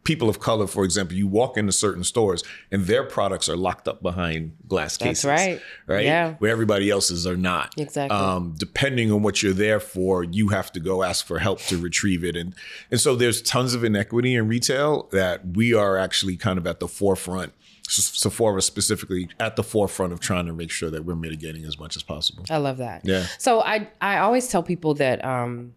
people 0.04 0.28
of 0.28 0.40
color, 0.40 0.66
for 0.66 0.84
example, 0.84 1.16
you 1.16 1.26
walk 1.26 1.56
into 1.56 1.72
certain 1.72 2.04
stores 2.04 2.42
and 2.70 2.84
their 2.84 3.04
products 3.04 3.48
are 3.48 3.56
locked 3.56 3.86
up 3.86 4.02
behind 4.02 4.56
glass 4.66 4.96
cases. 4.96 5.22
That's 5.22 5.46
right. 5.46 5.62
Right? 5.86 6.04
Yeah. 6.04 6.34
Where 6.38 6.50
everybody 6.50 6.90
else's 6.90 7.26
are 7.26 7.36
not. 7.36 7.74
Exactly. 7.76 8.16
Um, 8.16 8.54
depending 8.56 9.12
on 9.12 9.22
what 9.22 9.42
you're 9.42 9.52
there 9.52 9.80
for, 9.80 10.24
you 10.24 10.48
have 10.48 10.72
to 10.72 10.80
go 10.80 11.02
ask 11.02 11.26
for 11.26 11.38
help 11.38 11.60
to 11.62 11.78
retrieve 11.78 12.24
it. 12.24 12.36
And 12.36 12.54
and 12.90 13.00
so 13.00 13.14
there's 13.14 13.42
tons 13.42 13.74
of 13.74 13.84
inequity 13.84 14.34
in 14.34 14.48
retail 14.48 15.08
that 15.12 15.46
we 15.54 15.74
are 15.74 15.98
actually 15.98 16.36
kind 16.36 16.58
of 16.58 16.66
at 16.66 16.80
the 16.80 16.88
forefront 16.88 17.52
Sephora 17.90 18.62
specifically 18.62 19.28
at 19.40 19.56
the 19.56 19.64
forefront 19.64 20.12
of 20.12 20.20
trying 20.20 20.46
to 20.46 20.52
make 20.52 20.70
sure 20.70 20.90
that 20.90 21.04
we're 21.04 21.16
mitigating 21.16 21.64
as 21.64 21.78
much 21.78 21.96
as 21.96 22.02
possible. 22.02 22.44
I 22.48 22.58
love 22.58 22.76
that. 22.76 23.02
Yeah. 23.04 23.26
So 23.38 23.62
I 23.62 23.88
I 24.00 24.18
always 24.18 24.48
tell 24.48 24.62
people 24.62 24.94
that 24.94 25.24
um, 25.24 25.74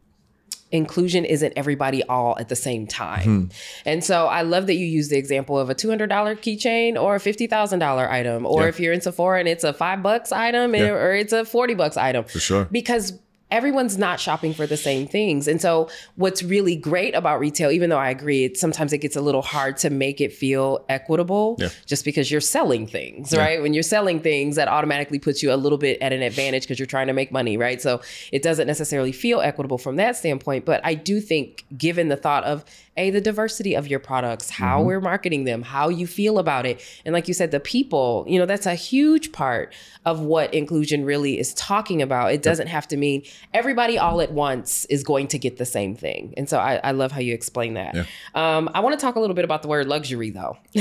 inclusion 0.74 1.24
isn't 1.24 1.53
everybody 1.56 2.03
all 2.03 2.38
at 2.39 2.50
the 2.50 2.56
same 2.56 2.88
time. 2.88 3.24
Hmm. 3.24 3.46
And 3.86 4.03
so 4.03 4.25
I 4.25 4.42
love 4.42 4.65
that 4.68 4.74
you 4.74 4.86
use 4.86 5.08
the 5.08 5.18
example 5.18 5.58
of 5.58 5.70
a 5.70 5.75
$200 5.75 6.10
keychain 6.10 7.00
or 7.00 7.15
a 7.15 7.20
$50,000 7.20 8.10
item 8.10 8.46
or 8.46 8.63
yeah. 8.63 8.68
if 8.68 8.80
you're 8.80 8.92
in 8.92 9.00
Sephora 9.00 9.39
and 9.39 9.48
it's 9.48 9.63
a 9.63 9.72
5 9.72 10.03
bucks 10.03 10.32
item 10.32 10.74
yeah. 10.74 10.89
or 10.89 11.13
it's 11.13 11.32
a 11.32 11.46
40 11.46 11.75
bucks 11.75 11.96
item. 11.96 12.25
For 12.25 12.39
sure. 12.39 12.65
Because 12.72 13.13
everyone's 13.53 14.00
not 14.00 14.19
shopping 14.19 14.51
for 14.51 14.65
the 14.65 14.75
same 14.75 15.05
things. 15.05 15.48
And 15.48 15.62
so 15.62 15.88
what's 16.15 16.41
really 16.41 16.75
great 16.75 17.13
about 17.13 17.39
retail, 17.39 17.69
even 17.69 17.91
though 17.91 18.00
I 18.00 18.10
agree, 18.10 18.45
it, 18.45 18.57
sometimes 18.57 18.91
it 18.93 18.98
gets 18.98 19.15
a 19.15 19.22
little 19.22 19.43
hard 19.43 19.77
to 19.77 19.91
make 19.91 20.19
it 20.19 20.33
feel 20.33 20.83
equitable 20.89 21.57
yeah. 21.60 21.69
just 21.86 22.03
because 22.03 22.31
you're 22.31 22.41
selling 22.41 22.88
things, 22.88 23.31
yeah. 23.31 23.39
right? 23.39 23.62
When 23.62 23.75
you're 23.75 23.83
selling 23.83 24.19
things, 24.19 24.55
that 24.55 24.67
automatically 24.67 25.19
puts 25.19 25.43
you 25.43 25.53
a 25.53 25.55
little 25.55 25.77
bit 25.77 26.01
at 26.01 26.12
an 26.12 26.24
advantage 26.24 26.63
because 26.63 26.79
you're 26.79 26.88
trying 26.88 27.07
to 27.07 27.13
make 27.13 27.31
money, 27.31 27.55
right? 27.55 27.79
So 27.79 28.01
it 28.31 28.41
doesn't 28.41 28.65
necessarily 28.65 29.12
feel 29.12 29.39
equitable 29.39 29.77
from 29.77 29.98
that 29.98 30.17
standpoint. 30.17 30.65
But 30.65 30.81
I 30.83 30.95
do 30.95 31.22
think 31.22 31.63
given 31.77 32.07
the 32.07 32.17
thought 32.17 32.45
of, 32.45 32.65
a 32.98 33.10
the 33.10 33.22
diversity 33.22 33.75
of 33.75 33.88
your 33.88 34.00
products 34.00 34.50
how 34.50 34.77
mm-hmm. 34.77 34.88
we're 34.88 35.01
marketing 35.01 35.45
them 35.45 35.62
how 35.62 35.89
you 35.89 36.05
feel 36.05 36.38
about 36.38 36.65
it 36.65 36.81
and 37.05 37.13
like 37.13 37.27
you 37.27 37.33
said 37.33 37.51
the 37.51 37.60
people 37.60 38.25
you 38.27 38.38
know 38.38 38.45
that's 38.45 38.65
a 38.65 38.75
huge 38.75 39.31
part 39.31 39.74
of 40.05 40.19
what 40.19 40.53
inclusion 40.53 41.03
really 41.05 41.39
is 41.39 41.53
talking 41.55 42.01
about 42.01 42.31
it 42.31 42.41
doesn't 42.41 42.67
have 42.67 42.88
to 42.88 42.98
mean 42.98 43.24
everybody 43.53 43.97
all 43.97 44.21
at 44.21 44.31
once 44.31 44.85
is 44.85 45.03
going 45.03 45.27
to 45.27 45.38
get 45.38 45.57
the 45.57 45.65
same 45.65 45.95
thing 45.95 46.33
and 46.38 46.50
so 46.50 46.59
i, 46.59 46.79
I 46.83 46.91
love 46.91 47.12
how 47.12 47.19
you 47.19 47.33
explain 47.33 47.73
that 47.75 47.95
yeah. 47.95 48.05
um, 48.35 48.69
i 48.73 48.79
want 48.79 48.97
to 48.97 49.03
talk 49.03 49.15
a 49.15 49.19
little 49.19 49.35
bit 49.35 49.45
about 49.45 49.62
the 49.62 49.67
word 49.67 49.88
luxury 49.88 50.29
though 50.29 50.57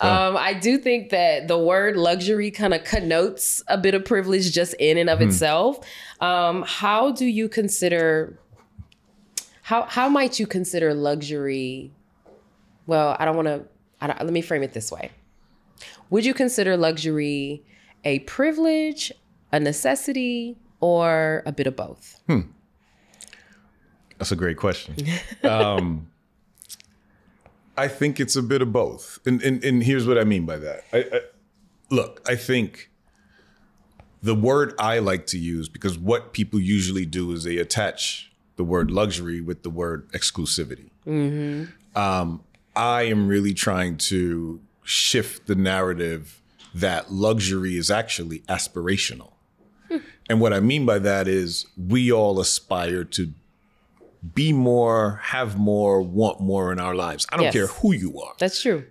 um, 0.00 0.36
i 0.36 0.56
do 0.60 0.78
think 0.78 1.10
that 1.10 1.48
the 1.48 1.58
word 1.58 1.96
luxury 1.96 2.50
kind 2.50 2.74
of 2.74 2.84
connotes 2.84 3.62
a 3.68 3.78
bit 3.78 3.94
of 3.94 4.04
privilege 4.04 4.52
just 4.52 4.74
in 4.74 4.98
and 4.98 5.10
of 5.10 5.18
hmm. 5.18 5.28
itself 5.28 5.80
um, 6.20 6.64
how 6.66 7.12
do 7.12 7.26
you 7.26 7.48
consider 7.48 8.38
how 9.68 9.82
how 9.82 10.08
might 10.08 10.40
you 10.40 10.46
consider 10.46 10.94
luxury? 10.94 11.92
Well, 12.86 13.14
I 13.18 13.26
don't 13.26 13.36
want 13.36 13.48
to. 13.48 13.66
Let 14.00 14.32
me 14.32 14.40
frame 14.40 14.62
it 14.62 14.72
this 14.72 14.90
way. 14.90 15.10
Would 16.08 16.24
you 16.24 16.32
consider 16.32 16.74
luxury 16.74 17.62
a 18.02 18.20
privilege, 18.20 19.12
a 19.52 19.60
necessity, 19.60 20.56
or 20.80 21.42
a 21.46 21.52
bit 21.52 21.66
of 21.66 21.76
both? 21.76 22.20
Hmm. 22.26 22.40
That's 24.18 24.32
a 24.32 24.36
great 24.36 24.56
question. 24.56 24.96
um, 25.44 26.08
I 27.76 27.88
think 27.88 28.18
it's 28.18 28.34
a 28.34 28.42
bit 28.42 28.62
of 28.62 28.72
both, 28.72 29.20
and 29.24 29.40
and, 29.42 29.62
and 29.62 29.82
here's 29.82 30.06
what 30.06 30.18
I 30.18 30.24
mean 30.24 30.44
by 30.44 30.56
that. 30.56 30.84
I, 30.92 30.98
I, 30.98 31.20
look, 31.90 32.20
I 32.28 32.34
think 32.34 32.90
the 34.22 34.34
word 34.34 34.74
I 34.78 34.98
like 34.98 35.26
to 35.26 35.38
use 35.38 35.68
because 35.68 35.96
what 35.96 36.32
people 36.32 36.58
usually 36.58 37.06
do 37.06 37.30
is 37.32 37.44
they 37.44 37.58
attach 37.58 38.32
the 38.56 38.64
word 38.64 38.90
luxury 38.90 39.40
with 39.40 39.62
the 39.62 39.70
word 39.70 40.10
exclusivity. 40.12 40.90
Mm-hmm. 41.06 41.98
Um, 41.98 42.42
I 42.74 43.02
am 43.02 43.28
really 43.28 43.54
trying 43.54 43.96
to 43.98 44.60
shift 44.82 45.46
the 45.46 45.54
narrative 45.54 46.42
that 46.74 47.12
luxury 47.12 47.76
is 47.76 47.90
actually 47.90 48.40
aspirational. 48.40 49.32
And 50.28 50.40
what 50.40 50.52
I 50.52 50.60
mean 50.60 50.84
by 50.84 50.98
that 50.98 51.26
is 51.26 51.66
we 51.76 52.12
all 52.12 52.38
aspire 52.40 53.04
to 53.04 53.32
be 54.34 54.52
more, 54.52 55.20
have 55.22 55.56
more, 55.58 56.02
want 56.02 56.40
more 56.40 56.72
in 56.72 56.78
our 56.78 56.94
lives. 56.94 57.26
I 57.30 57.36
don't 57.36 57.44
yes. 57.44 57.52
care 57.54 57.66
who 57.68 57.92
you 57.92 58.20
are. 58.20 58.34
That's 58.38 58.60
true. 58.60 58.84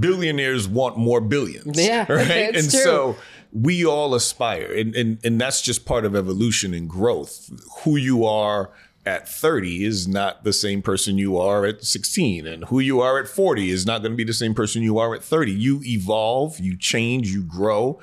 Billionaires 0.00 0.66
want 0.66 0.96
more 0.96 1.20
billions. 1.20 1.78
Yeah. 1.78 2.06
Right. 2.08 2.54
and 2.54 2.70
true. 2.70 2.80
so 2.80 3.16
we 3.52 3.84
all 3.84 4.14
aspire. 4.14 4.72
And, 4.72 4.96
and 4.96 5.18
and 5.22 5.40
that's 5.40 5.60
just 5.60 5.84
part 5.84 6.04
of 6.04 6.16
evolution 6.16 6.74
and 6.74 6.88
growth. 6.88 7.50
Who 7.82 7.96
you 7.96 8.24
are, 8.24 8.70
at 9.06 9.28
30 9.28 9.84
is 9.84 10.08
not 10.08 10.44
the 10.44 10.52
same 10.52 10.80
person 10.80 11.18
you 11.18 11.36
are 11.36 11.66
at 11.66 11.84
16 11.84 12.46
and 12.46 12.64
who 12.64 12.80
you 12.80 13.00
are 13.00 13.18
at 13.18 13.28
40 13.28 13.70
is 13.70 13.84
not 13.84 14.00
going 14.00 14.12
to 14.12 14.16
be 14.16 14.24
the 14.24 14.32
same 14.32 14.54
person 14.54 14.82
you 14.82 14.98
are 14.98 15.14
at 15.14 15.22
30 15.22 15.52
you 15.52 15.82
evolve 15.84 16.58
you 16.58 16.76
change 16.76 17.28
you 17.28 17.42
grow 17.42 18.00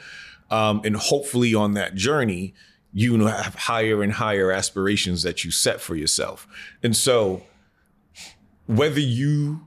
um, 0.51 0.81
and 0.83 0.95
hopefully 0.95 1.55
on 1.55 1.73
that 1.73 1.95
journey 1.95 2.53
you 2.93 3.25
have 3.25 3.55
higher 3.55 4.03
and 4.03 4.13
higher 4.13 4.51
aspirations 4.51 5.23
that 5.23 5.43
you 5.43 5.51
set 5.51 5.81
for 5.81 5.95
yourself 5.95 6.47
and 6.83 6.95
so 6.95 7.43
whether 8.67 8.99
you 8.99 9.65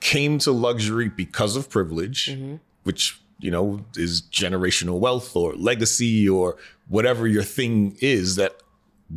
came 0.00 0.38
to 0.38 0.52
luxury 0.52 1.08
because 1.08 1.56
of 1.56 1.68
privilege 1.68 2.28
mm-hmm. 2.30 2.56
which 2.84 3.20
you 3.40 3.50
know 3.50 3.84
is 3.96 4.22
generational 4.22 4.98
wealth 4.98 5.34
or 5.34 5.54
legacy 5.54 6.28
or 6.28 6.56
whatever 6.88 7.26
your 7.26 7.42
thing 7.42 7.96
is 8.00 8.36
that 8.36 8.56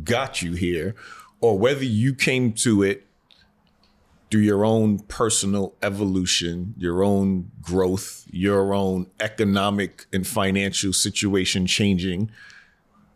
got 0.04 0.42
you 0.42 0.52
here, 0.52 0.94
or 1.40 1.58
whether 1.58 1.84
you 1.84 2.14
came 2.14 2.52
to 2.52 2.82
it 2.82 3.06
through 4.32 4.40
your 4.40 4.64
own 4.64 4.98
personal 5.00 5.74
evolution, 5.82 6.72
your 6.78 7.04
own 7.04 7.50
growth, 7.60 8.26
your 8.30 8.72
own 8.72 9.06
economic 9.20 10.06
and 10.10 10.26
financial 10.26 10.90
situation 10.94 11.66
changing, 11.66 12.30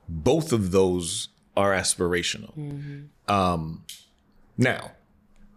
both 0.07 0.53
of 0.53 0.73
those 0.73 1.29
are 1.57 1.73
aspirational. 1.73 2.55
Mm-hmm. 2.55 3.33
Um, 3.33 3.83
now, 4.59 4.93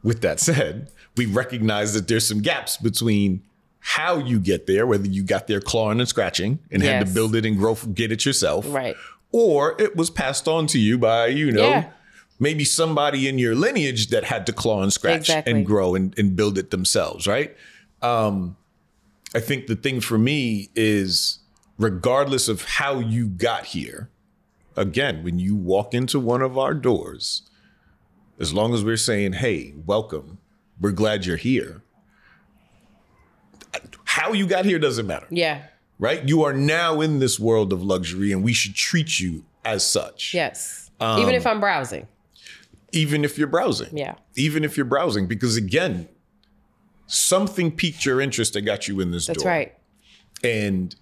with 0.01 0.21
that 0.21 0.39
said, 0.39 0.93
we 1.17 1.25
recognize 1.25 1.93
that 1.93 2.07
there's 2.07 2.25
some 2.25 2.41
gaps 2.41 2.77
between 2.77 3.43
how 3.79 4.17
you 4.17 4.39
get 4.39 4.65
there, 4.65 4.87
whether 4.87 5.07
you 5.07 5.23
got 5.23 5.47
there 5.47 5.59
clawing 5.59 5.99
and 5.99 6.07
scratching 6.07 6.59
and 6.71 6.81
yes. 6.81 6.89
had 6.93 7.07
to 7.07 7.13
build 7.13 7.35
it 7.35 7.45
and 7.45 7.57
grow, 7.57 7.75
get 7.75 8.13
it 8.13 8.25
yourself, 8.25 8.65
right? 8.73 8.95
or 9.33 9.75
it 9.77 9.97
was 9.97 10.09
passed 10.09 10.47
on 10.47 10.67
to 10.67 10.79
you 10.79 10.97
by, 10.97 11.27
you 11.27 11.51
know, 11.51 11.67
yeah. 11.67 11.89
Maybe 12.39 12.63
somebody 12.63 13.27
in 13.27 13.37
your 13.37 13.55
lineage 13.55 14.07
that 14.07 14.23
had 14.23 14.45
to 14.47 14.53
claw 14.53 14.81
and 14.81 14.91
scratch 14.91 15.21
exactly. 15.21 15.53
and 15.53 15.65
grow 15.65 15.95
and, 15.95 16.17
and 16.17 16.35
build 16.35 16.57
it 16.57 16.71
themselves, 16.71 17.27
right? 17.27 17.55
Um, 18.01 18.55
I 19.35 19.39
think 19.39 19.67
the 19.67 19.75
thing 19.75 20.01
for 20.01 20.17
me 20.17 20.69
is 20.75 21.39
regardless 21.77 22.47
of 22.47 22.63
how 22.63 22.99
you 22.99 23.27
got 23.27 23.65
here, 23.65 24.09
again, 24.75 25.23
when 25.23 25.37
you 25.37 25.55
walk 25.55 25.93
into 25.93 26.19
one 26.19 26.41
of 26.41 26.57
our 26.57 26.73
doors, 26.73 27.43
as 28.39 28.53
long 28.53 28.73
as 28.73 28.83
we're 28.83 28.97
saying, 28.97 29.33
hey, 29.33 29.73
welcome, 29.85 30.39
we're 30.79 30.91
glad 30.91 31.25
you're 31.25 31.37
here. 31.37 31.83
How 34.05 34.33
you 34.33 34.47
got 34.47 34.65
here 34.65 34.79
doesn't 34.79 35.05
matter. 35.05 35.27
Yeah 35.29 35.63
right? 35.99 36.27
You 36.27 36.43
are 36.43 36.53
now 36.53 37.01
in 37.01 37.19
this 37.19 37.39
world 37.39 37.71
of 37.71 37.83
luxury 37.83 38.31
and 38.31 38.43
we 38.43 38.53
should 38.53 38.73
treat 38.73 39.19
you 39.19 39.43
as 39.63 39.85
such. 39.85 40.33
Yes. 40.33 40.89
Um, 40.99 41.21
even 41.21 41.35
if 41.35 41.45
I'm 41.45 41.59
browsing. 41.59 42.07
Even 42.91 43.23
if 43.23 43.37
you're 43.37 43.47
browsing. 43.47 43.95
Yeah. 43.95 44.15
Even 44.35 44.63
if 44.63 44.77
you're 44.77 44.85
browsing, 44.85 45.27
because 45.27 45.55
again, 45.55 46.07
something 47.07 47.71
piqued 47.71 48.05
your 48.05 48.21
interest 48.21 48.53
that 48.53 48.61
got 48.61 48.87
you 48.87 48.99
in 48.99 49.11
this 49.11 49.27
That's 49.27 49.43
door. 49.43 49.51
That's 49.51 49.69
right. 49.69 49.75
And 50.43 50.95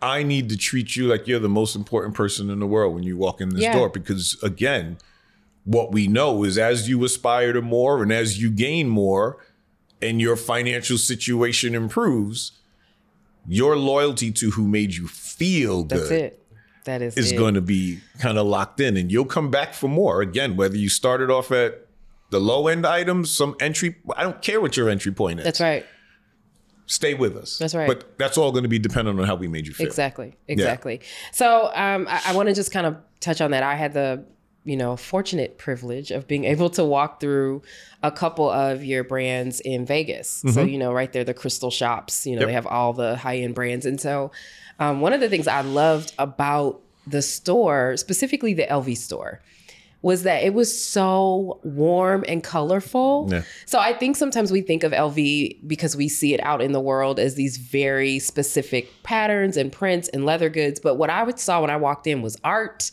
I 0.00 0.22
need 0.22 0.48
to 0.48 0.56
treat 0.56 0.96
you 0.96 1.06
like 1.06 1.28
you're 1.28 1.38
the 1.38 1.48
most 1.48 1.76
important 1.76 2.14
person 2.14 2.50
in 2.50 2.58
the 2.58 2.66
world 2.66 2.94
when 2.94 3.04
you 3.04 3.16
walk 3.16 3.40
in 3.40 3.50
this 3.50 3.62
yeah. 3.62 3.74
door 3.74 3.88
because 3.88 4.40
again, 4.42 4.98
what 5.64 5.92
we 5.92 6.08
know 6.08 6.42
is 6.44 6.58
as 6.58 6.88
you 6.88 7.04
aspire 7.04 7.52
to 7.52 7.62
more 7.62 8.02
and 8.02 8.12
as 8.12 8.40
you 8.40 8.50
gain 8.50 8.88
more 8.88 9.38
and 10.00 10.20
your 10.20 10.36
financial 10.36 10.98
situation 10.98 11.74
improves, 11.74 12.52
your 13.46 13.76
loyalty 13.76 14.32
to 14.32 14.50
who 14.52 14.66
made 14.66 14.94
you 14.94 15.06
feel 15.06 15.84
good. 15.84 16.34
That 16.84 17.02
is 17.02 17.16
is 17.16 17.32
it. 17.32 17.36
going 17.36 17.54
to 17.54 17.60
be 17.60 18.00
kind 18.18 18.38
of 18.38 18.46
locked 18.46 18.80
in, 18.80 18.96
and 18.96 19.10
you'll 19.10 19.24
come 19.24 19.50
back 19.50 19.74
for 19.74 19.88
more. 19.88 20.20
Again, 20.20 20.56
whether 20.56 20.76
you 20.76 20.88
started 20.88 21.30
off 21.30 21.52
at 21.52 21.86
the 22.30 22.40
low 22.40 22.66
end 22.66 22.86
items, 22.86 23.30
some 23.30 23.54
entry. 23.60 23.96
I 24.16 24.24
don't 24.24 24.42
care 24.42 24.60
what 24.60 24.76
your 24.76 24.88
entry 24.88 25.12
point 25.12 25.40
is. 25.40 25.44
That's 25.44 25.60
right. 25.60 25.86
Stay 26.86 27.14
with 27.14 27.36
us. 27.36 27.58
That's 27.58 27.74
right. 27.74 27.86
But 27.86 28.18
that's 28.18 28.36
all 28.36 28.50
going 28.50 28.64
to 28.64 28.68
be 28.68 28.78
dependent 28.78 29.18
on 29.20 29.26
how 29.26 29.36
we 29.36 29.48
made 29.48 29.66
you 29.66 29.72
feel. 29.72 29.86
Exactly. 29.86 30.34
Exactly. 30.48 30.98
Yeah. 31.00 31.08
So 31.32 31.70
um, 31.74 32.06
I, 32.08 32.22
I 32.26 32.34
want 32.34 32.48
to 32.48 32.54
just 32.54 32.72
kind 32.72 32.86
of 32.86 32.96
touch 33.20 33.40
on 33.40 33.52
that. 33.52 33.62
I 33.62 33.76
had 33.76 33.94
the 33.94 34.24
you 34.64 34.76
know, 34.76 34.96
fortunate 34.96 35.58
privilege 35.58 36.10
of 36.10 36.28
being 36.28 36.44
able 36.52 36.70
to 36.70 36.84
walk 36.84 37.20
through 37.20 37.62
a 38.02 38.10
couple 38.10 38.48
of 38.48 38.84
your 38.84 39.04
brands 39.04 39.60
in 39.60 39.84
Vegas. 39.84 40.38
Mm-hmm. 40.38 40.50
So, 40.50 40.62
you 40.62 40.78
know, 40.78 40.92
right 40.92 41.12
there, 41.12 41.24
the 41.24 41.34
crystal 41.34 41.70
shops, 41.70 42.26
you 42.26 42.34
know, 42.34 42.40
yep. 42.42 42.48
they 42.48 42.52
have 42.54 42.66
all 42.66 42.92
the 42.92 43.16
high 43.16 43.38
end 43.38 43.54
brands. 43.54 43.86
And 43.86 44.00
so, 44.00 44.30
um, 44.82 45.00
one 45.00 45.12
of 45.12 45.20
the 45.20 45.28
things 45.28 45.46
I 45.46 45.60
loved 45.60 46.12
about 46.18 46.80
the 47.06 47.22
store, 47.22 47.96
specifically 47.96 48.52
the 48.52 48.64
LV 48.64 48.96
store, 48.96 49.40
was 50.02 50.24
that 50.24 50.42
it 50.42 50.52
was 50.52 50.84
so 50.84 51.60
warm 51.62 52.24
and 52.26 52.42
colorful. 52.42 53.28
Yeah. 53.30 53.44
So 53.66 53.78
I 53.78 53.92
think 53.92 54.16
sometimes 54.16 54.50
we 54.50 54.60
think 54.60 54.82
of 54.82 54.90
LV 54.90 55.68
because 55.68 55.96
we 55.96 56.08
see 56.08 56.34
it 56.34 56.40
out 56.42 56.60
in 56.60 56.72
the 56.72 56.80
world 56.80 57.20
as 57.20 57.36
these 57.36 57.56
very 57.56 58.18
specific 58.18 58.90
patterns 59.04 59.56
and 59.56 59.70
prints 59.70 60.08
and 60.08 60.26
leather 60.26 60.48
goods. 60.48 60.80
But 60.80 60.96
what 60.96 61.08
I 61.08 61.30
saw 61.36 61.60
when 61.60 61.70
I 61.70 61.76
walked 61.76 62.08
in 62.08 62.20
was 62.20 62.36
art 62.42 62.90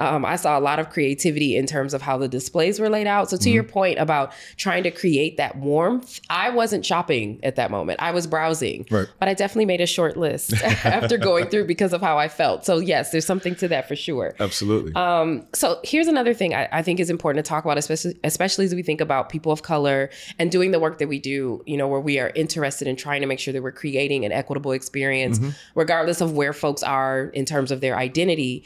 Um, 0.00 0.24
I 0.24 0.36
saw 0.36 0.58
a 0.58 0.60
lot 0.60 0.78
of 0.78 0.90
creativity 0.90 1.56
in 1.56 1.66
terms 1.66 1.94
of 1.94 2.02
how 2.02 2.18
the 2.18 2.28
displays 2.28 2.80
were 2.80 2.88
laid 2.88 3.06
out. 3.06 3.30
So 3.30 3.36
to 3.36 3.42
mm-hmm. 3.42 3.54
your 3.54 3.64
point 3.64 3.98
about 3.98 4.32
trying 4.56 4.82
to 4.84 4.90
create 4.90 5.36
that 5.36 5.56
warmth, 5.56 6.20
I 6.30 6.50
wasn't 6.50 6.84
shopping 6.84 7.38
at 7.42 7.56
that 7.56 7.70
moment. 7.70 8.00
I 8.02 8.10
was 8.10 8.26
browsing, 8.26 8.86
right. 8.90 9.06
but 9.18 9.28
I 9.28 9.34
definitely 9.34 9.66
made 9.66 9.80
a 9.80 9.86
short 9.86 10.16
list 10.16 10.54
after 10.84 11.18
going 11.18 11.48
through 11.48 11.66
because 11.66 11.92
of 11.92 12.00
how 12.00 12.18
I 12.18 12.28
felt. 12.28 12.64
So 12.64 12.78
yes, 12.78 13.10
there's 13.10 13.26
something 13.26 13.54
to 13.56 13.68
that 13.68 13.86
for 13.86 13.94
sure. 13.94 14.34
Absolutely. 14.40 14.94
Um, 14.94 15.46
so 15.52 15.78
here's 15.84 16.08
another 16.08 16.34
thing 16.34 16.54
I, 16.54 16.68
I 16.72 16.82
think 16.82 16.98
is 16.98 17.10
important 17.10 17.44
to 17.44 17.48
talk 17.48 17.64
about, 17.64 17.78
especially 17.78 18.18
especially 18.24 18.64
as 18.64 18.74
we 18.74 18.82
think 18.82 19.00
about 19.00 19.28
people 19.28 19.52
of 19.52 19.62
color 19.62 20.10
and 20.38 20.50
doing 20.50 20.70
the 20.70 20.80
work 20.80 20.98
that 20.98 21.08
we 21.08 21.18
do. 21.18 21.62
You 21.66 21.76
know, 21.76 21.88
where 21.88 22.00
we 22.00 22.18
are 22.18 22.32
interested 22.34 22.88
in 22.88 22.96
trying 22.96 23.20
to 23.20 23.26
make 23.26 23.38
sure 23.38 23.52
that 23.52 23.62
we're 23.62 23.72
creating 23.72 24.24
an 24.24 24.32
equitable 24.32 24.72
experience, 24.72 25.38
mm-hmm. 25.38 25.50
regardless 25.74 26.20
of 26.20 26.32
where 26.32 26.52
folks 26.52 26.82
are 26.82 27.24
in 27.34 27.44
terms 27.44 27.70
of 27.70 27.80
their 27.80 27.96
identity 27.96 28.64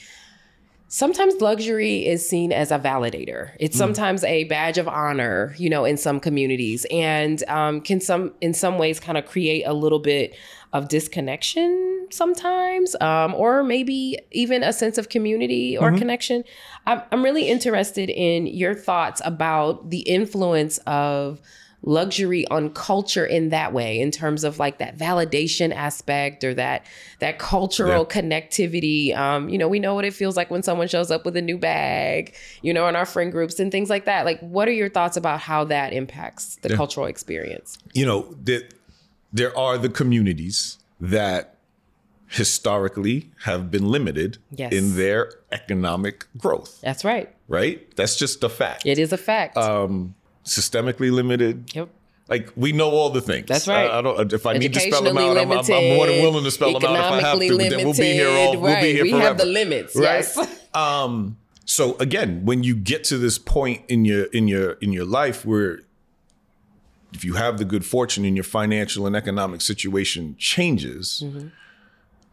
sometimes 0.88 1.40
luxury 1.40 2.06
is 2.06 2.28
seen 2.28 2.52
as 2.52 2.70
a 2.70 2.78
validator. 2.78 3.50
It's 3.58 3.76
mm. 3.76 3.78
sometimes 3.78 4.24
a 4.24 4.44
badge 4.44 4.78
of 4.78 4.88
honor, 4.88 5.54
you 5.58 5.68
know, 5.68 5.84
in 5.84 5.96
some 5.96 6.20
communities, 6.20 6.86
and 6.90 7.42
um, 7.48 7.80
can 7.80 8.00
some 8.00 8.32
in 8.40 8.54
some 8.54 8.78
ways 8.78 9.00
kind 9.00 9.18
of 9.18 9.26
create 9.26 9.64
a 9.64 9.72
little 9.72 9.98
bit 9.98 10.36
of 10.72 10.88
disconnection 10.88 12.08
sometimes, 12.10 12.96
um, 13.00 13.34
or 13.34 13.62
maybe 13.62 14.18
even 14.32 14.62
a 14.62 14.72
sense 14.72 14.98
of 14.98 15.08
community 15.08 15.78
or 15.78 15.88
mm-hmm. 15.88 15.98
connection. 15.98 16.44
I'm, 16.86 17.00
I'm 17.12 17.22
really 17.22 17.48
interested 17.48 18.10
in 18.10 18.46
your 18.48 18.74
thoughts 18.74 19.22
about 19.24 19.90
the 19.90 20.00
influence 20.00 20.78
of 20.78 21.40
luxury 21.86 22.46
on 22.48 22.70
culture 22.70 23.26
in 23.26 23.50
that 23.50 23.72
way 23.72 24.00
in 24.00 24.10
terms 24.10 24.42
of 24.42 24.58
like 24.58 24.78
that 24.78 24.96
validation 24.96 25.74
aspect 25.74 26.42
or 26.42 26.54
that 26.54 26.86
that 27.18 27.38
cultural 27.38 28.06
yeah. 28.08 28.20
connectivity. 28.20 29.16
Um 29.16 29.48
you 29.48 29.58
know 29.58 29.68
we 29.68 29.78
know 29.78 29.94
what 29.94 30.04
it 30.04 30.14
feels 30.14 30.36
like 30.36 30.50
when 30.50 30.62
someone 30.62 30.88
shows 30.88 31.10
up 31.10 31.24
with 31.24 31.36
a 31.36 31.42
new 31.42 31.58
bag 31.58 32.34
you 32.62 32.72
know 32.72 32.88
in 32.88 32.96
our 32.96 33.06
friend 33.06 33.30
groups 33.30 33.60
and 33.60 33.70
things 33.70 33.90
like 33.90 34.06
that. 34.06 34.24
Like 34.24 34.40
what 34.40 34.66
are 34.68 34.72
your 34.72 34.88
thoughts 34.88 35.16
about 35.16 35.40
how 35.40 35.64
that 35.64 35.92
impacts 35.92 36.56
the 36.56 36.70
yeah. 36.70 36.76
cultural 36.76 37.06
experience? 37.06 37.78
You 37.92 38.06
know 38.06 38.34
that 38.44 38.72
there 39.32 39.56
are 39.56 39.76
the 39.76 39.88
communities 39.88 40.78
that 41.00 41.56
historically 42.28 43.30
have 43.44 43.70
been 43.70 43.88
limited 43.88 44.38
yes. 44.50 44.72
in 44.72 44.96
their 44.96 45.30
economic 45.52 46.26
growth. 46.38 46.80
That's 46.80 47.04
right. 47.04 47.32
Right? 47.46 47.94
That's 47.96 48.16
just 48.16 48.42
a 48.42 48.48
fact. 48.48 48.86
It 48.86 48.98
is 48.98 49.12
a 49.12 49.18
fact. 49.18 49.58
Um 49.58 50.14
systemically 50.44 51.10
limited. 51.10 51.74
Yep. 51.74 51.88
Like 52.28 52.50
we 52.56 52.72
know 52.72 52.90
all 52.90 53.10
the 53.10 53.20
things. 53.20 53.46
That's 53.46 53.68
right. 53.68 53.90
I, 53.90 53.98
I 53.98 54.02
don't. 54.02 54.32
If 54.32 54.46
I 54.46 54.54
need 54.54 54.72
to 54.72 54.80
spell 54.80 55.02
them 55.02 55.18
out, 55.18 55.36
I'm, 55.36 55.52
I'm, 55.52 55.58
I'm, 55.58 55.96
more 55.96 56.06
than 56.06 56.22
willing 56.22 56.44
to 56.44 56.50
spell 56.50 56.72
them 56.78 56.84
out 56.84 57.18
if 57.18 57.24
I 57.24 57.28
have 57.28 57.38
to. 57.38 57.46
Limited, 57.46 57.78
then 57.78 57.84
we'll 57.84 57.94
be 57.94 58.12
here 58.12 58.28
all. 58.28 58.58
We'll 58.58 58.80
be 58.80 58.92
here 58.92 59.02
we 59.02 59.10
forever. 59.10 59.22
We 59.22 59.28
have 59.28 59.38
the 59.38 59.44
limits. 59.44 59.94
Right. 59.94 60.24
Yes. 60.24 60.66
um. 60.74 61.36
So 61.66 61.96
again, 61.96 62.44
when 62.44 62.62
you 62.62 62.76
get 62.76 63.04
to 63.04 63.18
this 63.18 63.36
point 63.38 63.82
in 63.88 64.04
your 64.04 64.24
in 64.24 64.48
your 64.48 64.72
in 64.74 64.92
your 64.92 65.04
life 65.04 65.44
where 65.44 65.80
if 67.12 67.24
you 67.24 67.34
have 67.34 67.58
the 67.58 67.64
good 67.64 67.84
fortune 67.84 68.24
and 68.24 68.36
your 68.36 68.44
financial 68.44 69.06
and 69.06 69.14
economic 69.14 69.60
situation 69.60 70.34
changes, 70.38 71.22
mm-hmm. 71.24 71.48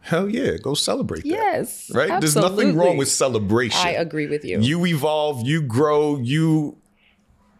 hell 0.00 0.28
yeah, 0.28 0.56
go 0.56 0.74
celebrate 0.74 1.22
that. 1.22 1.28
Yes. 1.28 1.90
Right? 1.94 2.10
Absolutely. 2.10 2.20
There's 2.20 2.36
nothing 2.36 2.76
wrong 2.76 2.96
with 2.96 3.08
celebration. 3.08 3.86
I 3.86 3.92
agree 3.92 4.26
with 4.26 4.44
you. 4.44 4.58
You 4.60 4.84
evolve, 4.86 5.46
you 5.46 5.62
grow, 5.62 6.18
you 6.18 6.76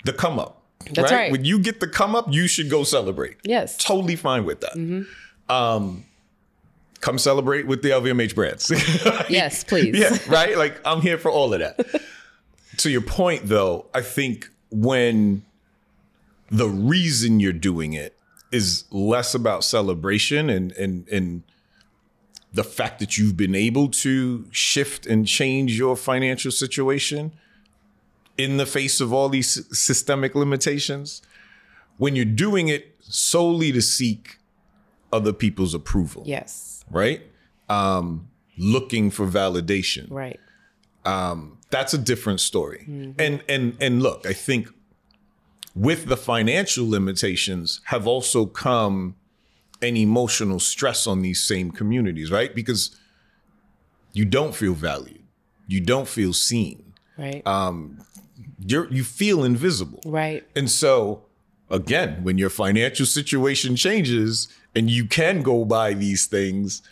the 0.04 0.12
come 0.12 0.38
up. 0.38 0.62
That's 0.87 1.11
right? 1.11 1.18
right. 1.18 1.32
When 1.32 1.44
you 1.44 1.59
get 1.59 1.80
the 1.80 1.87
come 1.87 2.14
up, 2.14 2.32
you 2.32 2.49
should 2.49 2.68
go 2.68 2.85
celebrate. 2.85 3.37
Yes. 3.44 3.76
Totally 3.76 4.16
fine 4.16 4.44
with 4.44 4.61
that. 4.61 4.75
Mm-hmm. 4.75 5.52
Um, 5.52 6.04
come 7.00 7.18
celebrate 7.18 7.66
with 7.66 7.82
the 7.82 7.90
LVMH 7.90 8.35
brands. 8.35 8.71
yes, 9.28 9.64
please. 9.64 9.97
yeah, 9.99 10.16
right? 10.28 10.56
Like 10.56 10.80
I'm 10.85 11.00
here 11.00 11.18
for 11.18 11.30
all 11.30 11.52
of 11.52 11.61
that. 11.61 12.02
to 12.78 12.90
your 12.90 13.02
point 13.02 13.42
though, 13.44 13.87
I 13.94 14.00
think 14.00 14.50
when 14.71 15.44
the 16.50 16.68
reason 16.68 17.40
you're 17.40 17.52
doing 17.52 17.92
it 17.92 18.16
is 18.50 18.85
less 18.90 19.35
about 19.35 19.64
celebration 19.64 20.50
and 20.50 20.73
and 20.73 21.09
and 21.09 21.42
the 22.52 22.64
fact 22.64 22.99
that 23.00 23.16
you've 23.16 23.37
been 23.37 23.54
able 23.54 23.88
to 23.88 24.44
shift 24.50 25.06
and 25.06 25.26
change 25.26 25.78
your 25.78 25.97
financial 25.97 26.50
situation 26.50 27.32
in 28.38 28.57
the 28.57 28.66
face 28.66 29.00
of 29.00 29.12
all 29.12 29.28
these 29.28 29.66
systemic 29.76 30.35
limitations 30.35 31.22
when 31.98 32.16
you're 32.16 32.24
doing 32.24 32.68
it 32.68 32.96
solely 33.00 33.72
to 33.72 33.83
seek 33.83 34.38
other 35.12 35.33
people's 35.33 35.74
approval. 35.74 36.22
Yes. 36.26 36.85
Right? 36.90 37.22
Um, 37.68 38.28
looking 38.57 39.11
for 39.11 39.26
validation. 39.26 40.11
Right. 40.11 40.40
Um, 41.04 41.59
that's 41.70 41.92
a 41.94 41.98
different 41.98 42.40
story. 42.40 42.87
Mm-hmm. 42.88 43.12
And 43.18 43.42
and 43.48 43.76
and 43.80 44.02
look, 44.02 44.26
I 44.26 44.33
think 44.33 44.68
with 45.74 46.07
the 46.07 46.16
financial 46.16 46.88
limitations 46.88 47.80
have 47.85 48.07
also 48.07 48.46
come 48.46 49.16
an 49.80 49.96
emotional 49.96 50.61
stress 50.61 51.07
on 51.07 51.22
these 51.22 51.40
same 51.42 51.72
communities, 51.72 52.30
right? 52.30 52.54
Because 52.54 52.96
you 54.12 54.24
don't 54.24 54.54
feel 54.54 54.74
valued. 54.74 55.22
You 55.66 55.80
don't 55.80 56.07
feel 56.07 56.33
seen. 56.33 56.92
Right. 57.18 57.44
Um, 57.46 58.04
you 58.66 58.87
you 58.90 59.05
feel 59.05 59.44
invisible. 59.44 60.01
Right. 60.05 60.46
And 60.55 60.70
so 60.70 61.25
again, 61.70 62.22
when 62.22 62.38
your 62.38 62.51
financial 62.51 63.07
situation 63.07 63.77
changes 63.77 64.48
and 64.75 64.90
you 64.90 65.07
can 65.07 65.42
go 65.42 65.64
buy 65.64 65.94
these 65.94 66.27
things, 66.27 66.83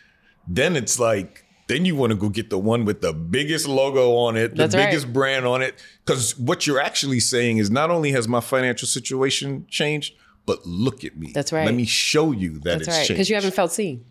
then 0.46 0.76
it's 0.76 0.98
like 0.98 1.44
then 1.68 1.85
you 1.85 1.94
want 1.94 2.11
to 2.11 2.16
go 2.16 2.28
get 2.28 2.50
the 2.50 2.59
one 2.59 2.85
with 2.85 3.00
the 3.00 3.12
biggest 3.12 3.68
logo 3.68 4.16
on 4.16 4.37
it, 4.37 4.50
the 4.50 4.56
That's 4.56 4.74
biggest 4.74 5.06
right. 5.06 5.14
brand 5.14 5.46
on 5.46 5.62
it. 5.62 5.80
Because 6.04 6.37
what 6.37 6.66
you're 6.66 6.80
actually 6.80 7.20
saying 7.20 7.59
is 7.59 7.70
not 7.70 7.90
only 7.90 8.11
has 8.11 8.26
my 8.26 8.40
financial 8.40 8.88
situation 8.88 9.66
changed, 9.68 10.14
but 10.46 10.66
look 10.66 11.04
at 11.04 11.16
me. 11.16 11.30
That's 11.33 11.52
right. 11.52 11.66
Let 11.66 11.74
me 11.76 11.85
show 11.85 12.33
you 12.33 12.54
that 12.61 12.78
That's 12.78 12.88
it's 12.88 12.98
right. 12.98 13.09
Because 13.09 13.28
you 13.28 13.37
haven't 13.37 13.54
felt 13.54 13.70
seen. 13.70 14.04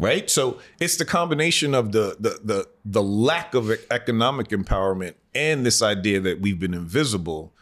Right. 0.00 0.30
So 0.30 0.58
it's 0.80 0.96
the 0.96 1.04
combination 1.04 1.74
of 1.74 1.92
the 1.92 2.16
the 2.18 2.40
the 2.42 2.68
the 2.84 3.02
lack 3.02 3.54
of 3.54 3.70
economic 3.90 4.48
empowerment 4.48 5.14
and 5.34 5.64
this 5.64 5.82
idea 5.82 6.20
that 6.20 6.40
we've 6.40 6.58
been 6.58 6.74
invisible 6.74 7.52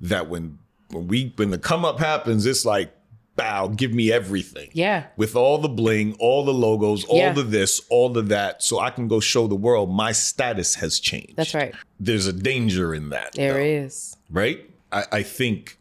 that 0.00 0.28
when 0.28 0.58
when 0.90 1.08
we 1.08 1.32
when 1.36 1.50
the 1.50 1.58
come 1.58 1.84
up 1.84 1.98
happens 1.98 2.46
it's 2.46 2.64
like 2.64 2.94
bow 3.36 3.68
give 3.68 3.92
me 3.92 4.10
everything 4.10 4.68
yeah 4.72 5.06
with 5.16 5.36
all 5.36 5.58
the 5.58 5.68
bling 5.68 6.16
all 6.18 6.44
the 6.44 6.52
logos 6.52 7.04
all 7.04 7.18
yeah. 7.18 7.32
the 7.32 7.42
this 7.42 7.80
all 7.88 8.08
the 8.08 8.22
that 8.22 8.62
so 8.62 8.80
i 8.80 8.90
can 8.90 9.06
go 9.06 9.20
show 9.20 9.46
the 9.46 9.54
world 9.54 9.90
my 9.90 10.10
status 10.10 10.74
has 10.74 10.98
changed 10.98 11.36
that's 11.36 11.54
right 11.54 11.74
there's 12.00 12.26
a 12.26 12.32
danger 12.32 12.94
in 12.94 13.10
that 13.10 13.32
There 13.34 13.54
though, 13.54 13.60
is. 13.60 14.16
right 14.30 14.68
I, 14.90 15.04
I, 15.12 15.22
think 15.22 15.78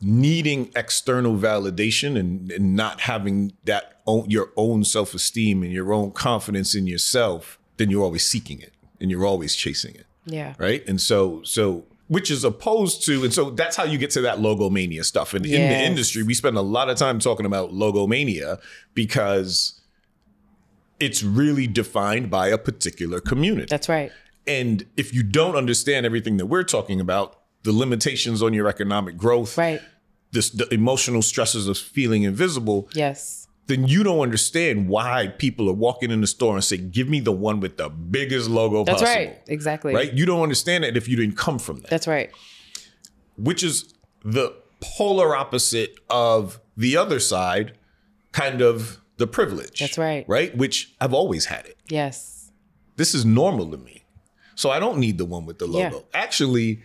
needing 0.00 0.70
external 0.76 1.36
validation 1.36 2.18
and, 2.18 2.50
and 2.52 2.76
not 2.76 3.00
having 3.02 3.52
that 3.64 4.00
own, 4.06 4.28
your 4.28 4.50
own 4.56 4.84
self-esteem 4.84 5.62
and 5.62 5.72
your 5.72 5.92
own 5.92 6.10
confidence 6.10 6.74
in 6.74 6.86
yourself 6.86 7.58
then 7.78 7.90
you're 7.90 8.02
always 8.02 8.26
seeking 8.26 8.60
it 8.60 8.72
and 9.00 9.10
you're 9.10 9.24
always 9.24 9.54
chasing 9.54 9.94
it 9.94 10.06
yeah. 10.26 10.54
Right. 10.58 10.86
And 10.86 11.00
so, 11.00 11.42
so, 11.44 11.84
which 12.08 12.30
is 12.30 12.44
opposed 12.44 13.04
to, 13.06 13.24
and 13.24 13.32
so 13.32 13.50
that's 13.50 13.76
how 13.76 13.84
you 13.84 13.98
get 13.98 14.10
to 14.10 14.20
that 14.22 14.38
logomania 14.38 15.04
stuff. 15.04 15.34
And 15.34 15.46
yes. 15.46 15.58
in 15.58 15.68
the 15.68 15.84
industry, 15.84 16.22
we 16.22 16.34
spend 16.34 16.56
a 16.56 16.62
lot 16.62 16.90
of 16.90 16.96
time 16.96 17.18
talking 17.18 17.46
about 17.46 17.72
logomania 17.72 18.60
because 18.94 19.80
it's 21.00 21.22
really 21.22 21.66
defined 21.66 22.30
by 22.30 22.48
a 22.48 22.58
particular 22.58 23.20
community. 23.20 23.66
That's 23.68 23.88
right. 23.88 24.12
And 24.46 24.84
if 24.96 25.12
you 25.12 25.22
don't 25.22 25.56
understand 25.56 26.06
everything 26.06 26.36
that 26.36 26.46
we're 26.46 26.62
talking 26.62 27.00
about, 27.00 27.35
the 27.66 27.72
limitations 27.72 28.42
on 28.42 28.54
your 28.54 28.68
economic 28.68 29.18
growth, 29.18 29.58
right? 29.58 29.82
This, 30.32 30.50
the 30.50 30.72
emotional 30.72 31.22
stresses 31.22 31.68
of 31.68 31.76
feeling 31.76 32.22
invisible. 32.22 32.88
Yes 32.94 33.46
then 33.66 33.86
you 33.86 34.02
don't 34.02 34.20
understand 34.20 34.88
why 34.88 35.28
people 35.38 35.68
are 35.68 35.74
walking 35.74 36.10
in 36.10 36.20
the 36.20 36.26
store 36.26 36.54
and 36.54 36.62
say, 36.62 36.76
"Give 36.76 37.08
me 37.08 37.20
the 37.20 37.32
one 37.32 37.60
with 37.60 37.76
the 37.76 37.88
biggest 37.88 38.48
logo 38.48 38.84
That's 38.84 39.02
possible." 39.02 39.24
right. 39.24 39.42
Exactly. 39.48 39.94
Right? 39.94 40.12
You 40.12 40.24
don't 40.24 40.42
understand 40.42 40.84
that 40.84 40.96
if 40.96 41.08
you 41.08 41.16
didn't 41.16 41.36
come 41.36 41.58
from 41.58 41.80
that. 41.80 41.90
That's 41.90 42.06
right. 42.06 42.30
Which 43.36 43.62
is 43.62 43.94
the 44.24 44.54
polar 44.80 45.34
opposite 45.36 45.98
of 46.08 46.60
the 46.76 46.96
other 46.96 47.18
side, 47.18 47.76
kind 48.32 48.60
of 48.60 49.00
the 49.16 49.26
privilege. 49.26 49.80
That's 49.80 49.98
right. 49.98 50.24
Right? 50.28 50.56
Which 50.56 50.94
I've 51.00 51.14
always 51.14 51.46
had 51.46 51.66
it. 51.66 51.76
Yes. 51.88 52.50
This 52.96 53.14
is 53.14 53.24
normal 53.24 53.70
to 53.72 53.78
me. 53.78 54.04
So 54.54 54.70
I 54.70 54.78
don't 54.78 54.98
need 54.98 55.18
the 55.18 55.24
one 55.24 55.44
with 55.44 55.58
the 55.58 55.66
logo. 55.66 55.96
Yeah. 55.96 56.02
Actually, 56.14 56.82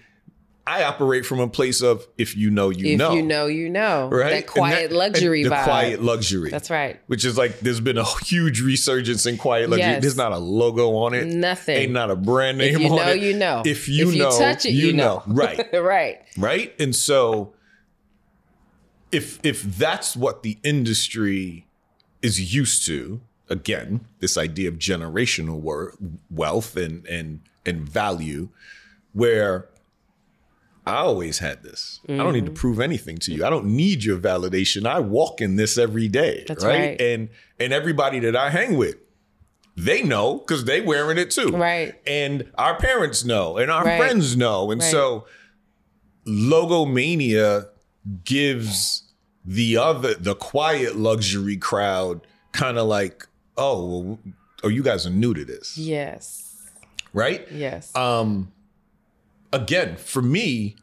I 0.66 0.84
operate 0.84 1.26
from 1.26 1.40
a 1.40 1.48
place 1.48 1.82
of 1.82 2.08
if 2.18 2.38
you 2.38 2.52
know, 2.52 2.70
you 2.70 2.94
if 2.94 3.00
know. 3.00 3.12
If 3.12 3.16
you 3.16 3.24
know, 3.24 3.48
you 3.48 3.70
know. 3.70 4.10
Right. 4.10 4.30
That 4.30 4.48
quiet 4.48 4.92
that, 4.92 4.96
luxury 4.96 5.44
the 5.44 5.50
vibe. 5.50 5.64
quiet 5.64 6.04
luxury. 6.04 6.52
That's 6.52 6.70
right. 6.70 7.00
Which 7.08 7.26
is 7.26 7.38
like 7.38 7.60
there's 7.62 7.80
been 7.80 7.98
a 7.98 8.06
huge 8.26 8.62
resurgence 8.62 9.26
in 9.26 9.38
quiet 9.38 9.70
luxury. 9.70 9.90
Yes. 9.90 10.02
There's 10.02 10.18
not 10.18 10.34
a 10.34 10.38
logo 10.38 10.96
on 10.98 11.16
it. 11.16 11.26
Nothing. 11.26 11.78
Ain't 11.78 11.92
not 11.92 12.12
a 12.12 12.16
brand 12.16 12.60
name 12.60 12.76
on 12.76 12.82
it. 12.82 12.86
if 12.86 12.92
you 12.92 12.96
know, 12.96 13.12
it. 13.12 13.22
You 13.22 13.38
know. 13.38 13.64
If 13.66 13.90
you 13.90 14.06
know. 14.06 14.12
if 14.12 14.18
know, 14.18 14.32
you 14.32 14.40
touch 14.40 14.66
it, 14.66 14.72
you, 14.72 14.88
you 14.88 14.94
know. 14.94 15.16
know. 15.16 15.24
Right. 15.34 15.74
right. 15.74 16.22
Right. 16.38 16.76
And 16.80 16.96
so 16.96 17.54
if 19.12 19.44
if 19.44 19.64
that's 19.64 20.16
what 20.16 20.44
the 20.44 20.60
industry 20.64 21.66
is 22.22 22.54
used 22.54 22.86
to, 22.86 23.22
again 23.50 24.06
this 24.20 24.38
idea 24.38 24.70
of 24.70 24.76
generational 24.76 25.60
worth, 25.60 25.98
wealth 26.30 26.78
and 26.78 27.06
and 27.08 27.42
and 27.66 27.88
value, 27.88 28.50
where 29.14 29.68
I 30.86 30.98
always 30.98 31.40
had 31.40 31.64
this. 31.64 32.00
Mm-hmm. 32.08 32.20
I 32.20 32.24
don't 32.24 32.34
need 32.34 32.46
to 32.46 32.52
mm-hmm. 32.52 32.60
prove 32.60 32.80
anything 32.80 33.18
to 33.20 33.34
you. 33.34 33.46
I 33.46 33.50
don't 33.50 33.66
need 33.66 34.04
your 34.04 34.18
validation. 34.18 34.86
I 34.86 35.00
walk 35.00 35.40
in 35.40 35.56
this 35.56 35.78
every 35.78 36.08
day, 36.08 36.46
right? 36.50 36.62
right? 36.64 37.02
And 37.02 37.30
and 37.60 37.72
everybody 37.72 38.20
that 38.20 38.36
I 38.36 38.50
hang 38.50 38.78
with, 38.78 38.96
they 39.78 40.02
know 40.02 40.40
because 40.40 40.66
they 40.66 40.82
wearing 40.82 41.18
it 41.18 41.32
too, 41.32 41.50
right? 41.50 41.94
And 42.08 42.52
our 42.56 42.78
parents 42.78 43.24
know, 43.24 43.58
and 43.58 43.70
our 43.70 43.84
right. 43.84 43.98
friends 44.00 44.36
know, 44.36 44.72
and 44.72 44.82
right. 44.82 44.92
so 44.92 45.26
logomania 46.26 47.68
gives 48.24 49.04
the 49.46 49.78
other 49.78 50.16
the 50.16 50.36
quiet 50.36 50.96
luxury 50.96 51.58
crowd 51.58 52.26
kind 52.54 52.78
of 52.78 52.88
like, 52.88 53.28
oh, 53.58 53.88
well, 53.88 54.20
oh, 54.64 54.68
you 54.68 54.82
guys 54.82 55.06
are 55.06 55.12
new 55.12 55.34
to 55.34 55.46
this, 55.46 55.78
yes, 55.78 56.70
right? 57.14 57.48
Yes. 57.52 57.96
Um, 57.96 58.52
again, 59.54 59.98
for 59.98 60.22
me, 60.22 60.76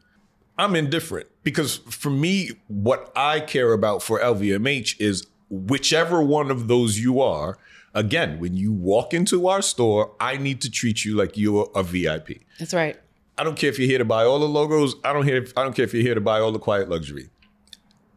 I'm 0.57 0.75
indifferent 0.75 1.27
because 1.43 1.77
for 1.77 2.09
me, 2.09 2.51
what 2.67 3.11
I 3.15 3.39
care 3.39 3.73
about 3.73 4.03
for 4.03 4.19
LVMH 4.19 4.99
is 4.99 5.27
whichever 5.49 6.21
one 6.21 6.51
of 6.51 6.67
those 6.67 6.99
you 6.99 7.21
are. 7.21 7.57
Again, 7.93 8.39
when 8.39 8.55
you 8.55 8.71
walk 8.71 9.13
into 9.13 9.47
our 9.47 9.61
store, 9.61 10.15
I 10.19 10.37
need 10.37 10.61
to 10.61 10.69
treat 10.69 11.05
you 11.05 11.15
like 11.15 11.37
you're 11.37 11.69
a 11.73 11.81
VIP. 11.81 12.41
That's 12.59 12.73
right. 12.73 12.99
I 13.37 13.43
don't 13.43 13.55
care 13.55 13.69
if 13.69 13.79
you're 13.79 13.87
here 13.87 13.97
to 13.97 14.05
buy 14.05 14.25
all 14.25 14.37
the 14.37 14.47
logos. 14.47 14.95
I 15.03 15.13
don't 15.13 15.23
here. 15.23 15.47
I 15.55 15.63
don't 15.63 15.73
care 15.73 15.85
if 15.85 15.93
you're 15.93 16.03
here 16.03 16.13
to 16.13 16.21
buy 16.21 16.39
all 16.39 16.51
the 16.51 16.59
quiet 16.59 16.89
luxury. 16.89 17.29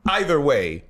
Either 0.05 0.41
way, 0.41 0.85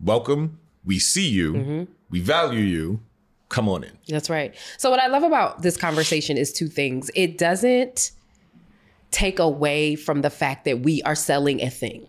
welcome. 0.00 0.60
We 0.84 0.98
see 1.00 1.28
you. 1.28 1.52
Mm-hmm. 1.52 1.92
We 2.08 2.20
value 2.20 2.60
you. 2.60 3.00
Come 3.48 3.68
on 3.68 3.84
in. 3.84 3.98
That's 4.08 4.30
right. 4.30 4.54
So 4.78 4.88
what 4.88 5.00
I 5.00 5.08
love 5.08 5.24
about 5.24 5.62
this 5.62 5.76
conversation 5.76 6.38
is 6.38 6.52
two 6.52 6.68
things. 6.68 7.10
It 7.14 7.36
doesn't 7.38 8.12
take 9.12 9.38
away 9.38 9.94
from 9.94 10.22
the 10.22 10.30
fact 10.30 10.64
that 10.64 10.80
we 10.80 11.02
are 11.02 11.14
selling 11.14 11.62
a 11.62 11.70
thing. 11.70 12.06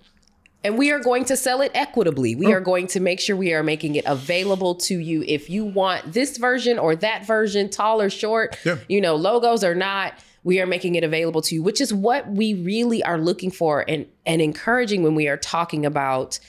And 0.63 0.77
we 0.77 0.91
are 0.91 0.99
going 0.99 1.25
to 1.25 1.35
sell 1.35 1.61
it 1.61 1.71
equitably. 1.75 2.35
We 2.35 2.47
oh. 2.47 2.51
are 2.51 2.61
going 2.61 2.87
to 2.87 3.01
make 3.01 3.19
sure 3.19 3.35
we 3.35 3.53
are 3.53 3.63
making 3.63 3.95
it 3.95 4.05
available 4.05 4.75
to 4.75 4.97
you. 4.97 5.23
If 5.27 5.49
you 5.49 5.65
want 5.65 6.13
this 6.13 6.37
version 6.37 6.79
or 6.79 6.95
that 6.95 7.27
version, 7.27 7.69
tall 7.69 8.01
or 8.01 8.09
short, 8.09 8.57
yeah. 8.65 8.77
you 8.87 9.01
know, 9.01 9.15
logos 9.15 9.63
or 9.63 9.75
not, 9.75 10.13
we 10.45 10.61
are 10.61 10.65
making 10.65 10.95
it 10.95 11.03
available 11.03 11.41
to 11.41 11.55
you, 11.55 11.63
which 11.63 11.81
is 11.81 11.93
what 11.93 12.29
we 12.29 12.53
really 12.53 13.03
are 13.03 13.17
looking 13.17 13.51
for 13.51 13.83
and, 13.87 14.05
and 14.25 14.41
encouraging 14.41 15.03
when 15.03 15.15
we 15.15 15.27
are 15.27 15.37
talking 15.37 15.85
about 15.85 16.39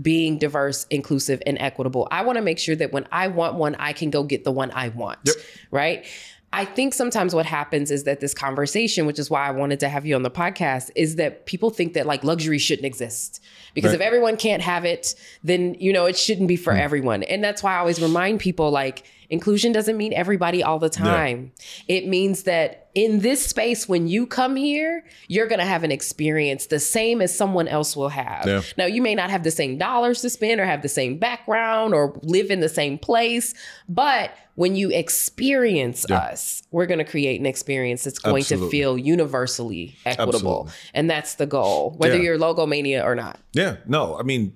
being 0.00 0.38
diverse, 0.38 0.86
inclusive, 0.90 1.42
and 1.46 1.58
equitable. 1.58 2.08
I 2.10 2.22
want 2.22 2.36
to 2.36 2.42
make 2.42 2.58
sure 2.58 2.76
that 2.76 2.92
when 2.92 3.06
I 3.12 3.28
want 3.28 3.56
one, 3.56 3.74
I 3.76 3.92
can 3.92 4.10
go 4.10 4.22
get 4.22 4.44
the 4.44 4.52
one 4.52 4.70
I 4.70 4.88
want. 4.88 5.18
Yep. 5.24 5.36
Right. 5.70 6.06
I 6.54 6.66
think 6.66 6.92
sometimes 6.92 7.34
what 7.34 7.46
happens 7.46 7.90
is 7.90 8.04
that 8.04 8.20
this 8.20 8.34
conversation, 8.34 9.06
which 9.06 9.18
is 9.18 9.30
why 9.30 9.46
I 9.46 9.50
wanted 9.52 9.80
to 9.80 9.88
have 9.88 10.04
you 10.04 10.14
on 10.14 10.22
the 10.22 10.30
podcast, 10.30 10.90
is 10.94 11.16
that 11.16 11.46
people 11.46 11.70
think 11.70 11.94
that 11.94 12.06
like 12.06 12.22
luxury 12.24 12.58
shouldn't 12.58 12.84
exist. 12.84 13.42
Because 13.72 13.92
right. 13.92 13.94
if 13.94 14.00
everyone 14.02 14.36
can't 14.36 14.62
have 14.62 14.84
it, 14.84 15.14
then 15.42 15.74
you 15.78 15.94
know 15.94 16.04
it 16.04 16.16
shouldn't 16.16 16.48
be 16.48 16.56
for 16.56 16.74
mm. 16.74 16.78
everyone. 16.78 17.22
And 17.22 17.42
that's 17.42 17.62
why 17.62 17.74
I 17.74 17.78
always 17.78 18.02
remind 18.02 18.40
people 18.40 18.70
like 18.70 19.04
inclusion 19.32 19.72
doesn't 19.72 19.96
mean 19.96 20.12
everybody 20.12 20.62
all 20.62 20.78
the 20.78 20.90
time. 20.90 21.52
Yeah. 21.86 21.96
It 21.96 22.06
means 22.06 22.42
that 22.42 22.90
in 22.94 23.20
this 23.20 23.44
space, 23.44 23.88
when 23.88 24.06
you 24.06 24.26
come 24.26 24.56
here, 24.56 25.04
you're 25.26 25.46
going 25.46 25.58
to 25.58 25.64
have 25.64 25.84
an 25.84 25.90
experience 25.90 26.66
the 26.66 26.78
same 26.78 27.22
as 27.22 27.34
someone 27.34 27.66
else 27.66 27.96
will 27.96 28.10
have. 28.10 28.46
Yeah. 28.46 28.60
Now, 28.76 28.84
you 28.84 29.00
may 29.00 29.14
not 29.14 29.30
have 29.30 29.42
the 29.42 29.50
same 29.50 29.78
dollars 29.78 30.20
to 30.20 30.28
spend 30.28 30.60
or 30.60 30.66
have 30.66 30.82
the 30.82 30.88
same 30.90 31.16
background 31.18 31.94
or 31.94 32.20
live 32.22 32.50
in 32.50 32.60
the 32.60 32.68
same 32.68 32.98
place, 32.98 33.54
but 33.88 34.32
when 34.54 34.76
you 34.76 34.90
experience 34.90 36.04
yeah. 36.10 36.18
us, 36.18 36.62
we're 36.70 36.84
going 36.84 36.98
to 36.98 37.04
create 37.04 37.40
an 37.40 37.46
experience 37.46 38.04
that's 38.04 38.18
going 38.18 38.42
Absolutely. 38.42 38.66
to 38.66 38.70
feel 38.70 38.98
universally 38.98 39.96
equitable. 40.04 40.66
Absolutely. 40.66 40.72
And 40.92 41.08
that's 41.08 41.36
the 41.36 41.46
goal, 41.46 41.94
whether 41.96 42.16
yeah. 42.18 42.22
you're 42.22 42.38
logomania 42.38 43.02
or 43.02 43.14
not. 43.14 43.40
Yeah, 43.54 43.78
no, 43.86 44.18
I 44.18 44.24
mean, 44.24 44.54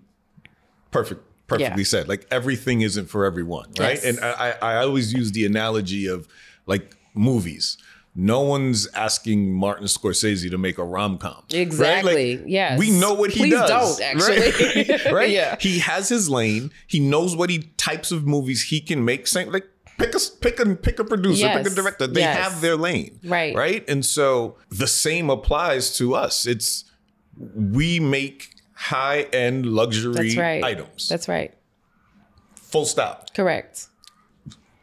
perfect 0.90 1.22
perfectly 1.46 1.82
yeah. 1.82 1.86
said. 1.86 2.08
Like 2.08 2.26
everything 2.30 2.82
isn't 2.82 3.06
for 3.06 3.24
everyone, 3.24 3.66
right? 3.78 4.00
Yes. 4.02 4.04
And 4.04 4.20
I, 4.20 4.56
I 4.62 4.76
always 4.76 5.12
use 5.12 5.32
the 5.32 5.46
analogy 5.46 6.06
of 6.06 6.28
like 6.66 6.96
movies 7.14 7.78
no 8.18 8.40
one's 8.40 8.88
asking 8.94 9.52
Martin 9.52 9.86
Scorsese 9.86 10.50
to 10.50 10.56
make 10.56 10.78
a 10.78 10.84
rom 10.84 11.18
com. 11.18 11.42
Exactly. 11.50 12.36
Right? 12.36 12.40
Like, 12.40 12.50
yes. 12.50 12.78
We 12.78 12.90
know 12.90 13.12
what 13.12 13.30
he 13.30 13.40
Please 13.40 13.52
does. 13.52 13.98
Don't 13.98 14.02
actually. 14.02 14.86
Right? 14.90 15.04
right? 15.12 15.30
Yeah. 15.30 15.56
He 15.60 15.80
has 15.80 16.08
his 16.08 16.30
lane. 16.30 16.70
He 16.86 16.98
knows 16.98 17.36
what 17.36 17.50
he 17.50 17.70
types 17.76 18.10
of 18.10 18.26
movies 18.26 18.62
he 18.62 18.80
can 18.80 19.04
make. 19.04 19.26
Same 19.26 19.52
like 19.52 19.68
pick 19.98 20.14
a 20.14 20.18
pick 20.40 20.58
a 20.58 20.74
pick 20.74 20.98
a 20.98 21.04
producer, 21.04 21.46
yes. 21.46 21.58
pick 21.58 21.72
a 21.72 21.74
director. 21.74 22.06
They 22.06 22.20
yes. 22.20 22.38
have 22.38 22.60
their 22.62 22.76
lane. 22.76 23.20
Right. 23.22 23.54
Right. 23.54 23.86
And 23.88 24.04
so 24.04 24.56
the 24.70 24.86
same 24.86 25.28
applies 25.28 25.94
to 25.98 26.14
us. 26.14 26.46
It's 26.46 26.84
we 27.54 28.00
make 28.00 28.55
high 28.76 29.22
end 29.22 29.66
luxury 29.66 30.14
That's 30.14 30.36
right. 30.36 30.62
items. 30.62 31.08
That's 31.08 31.28
right. 31.28 31.52
Full 32.54 32.84
stop. 32.84 33.34
Correct 33.34 33.88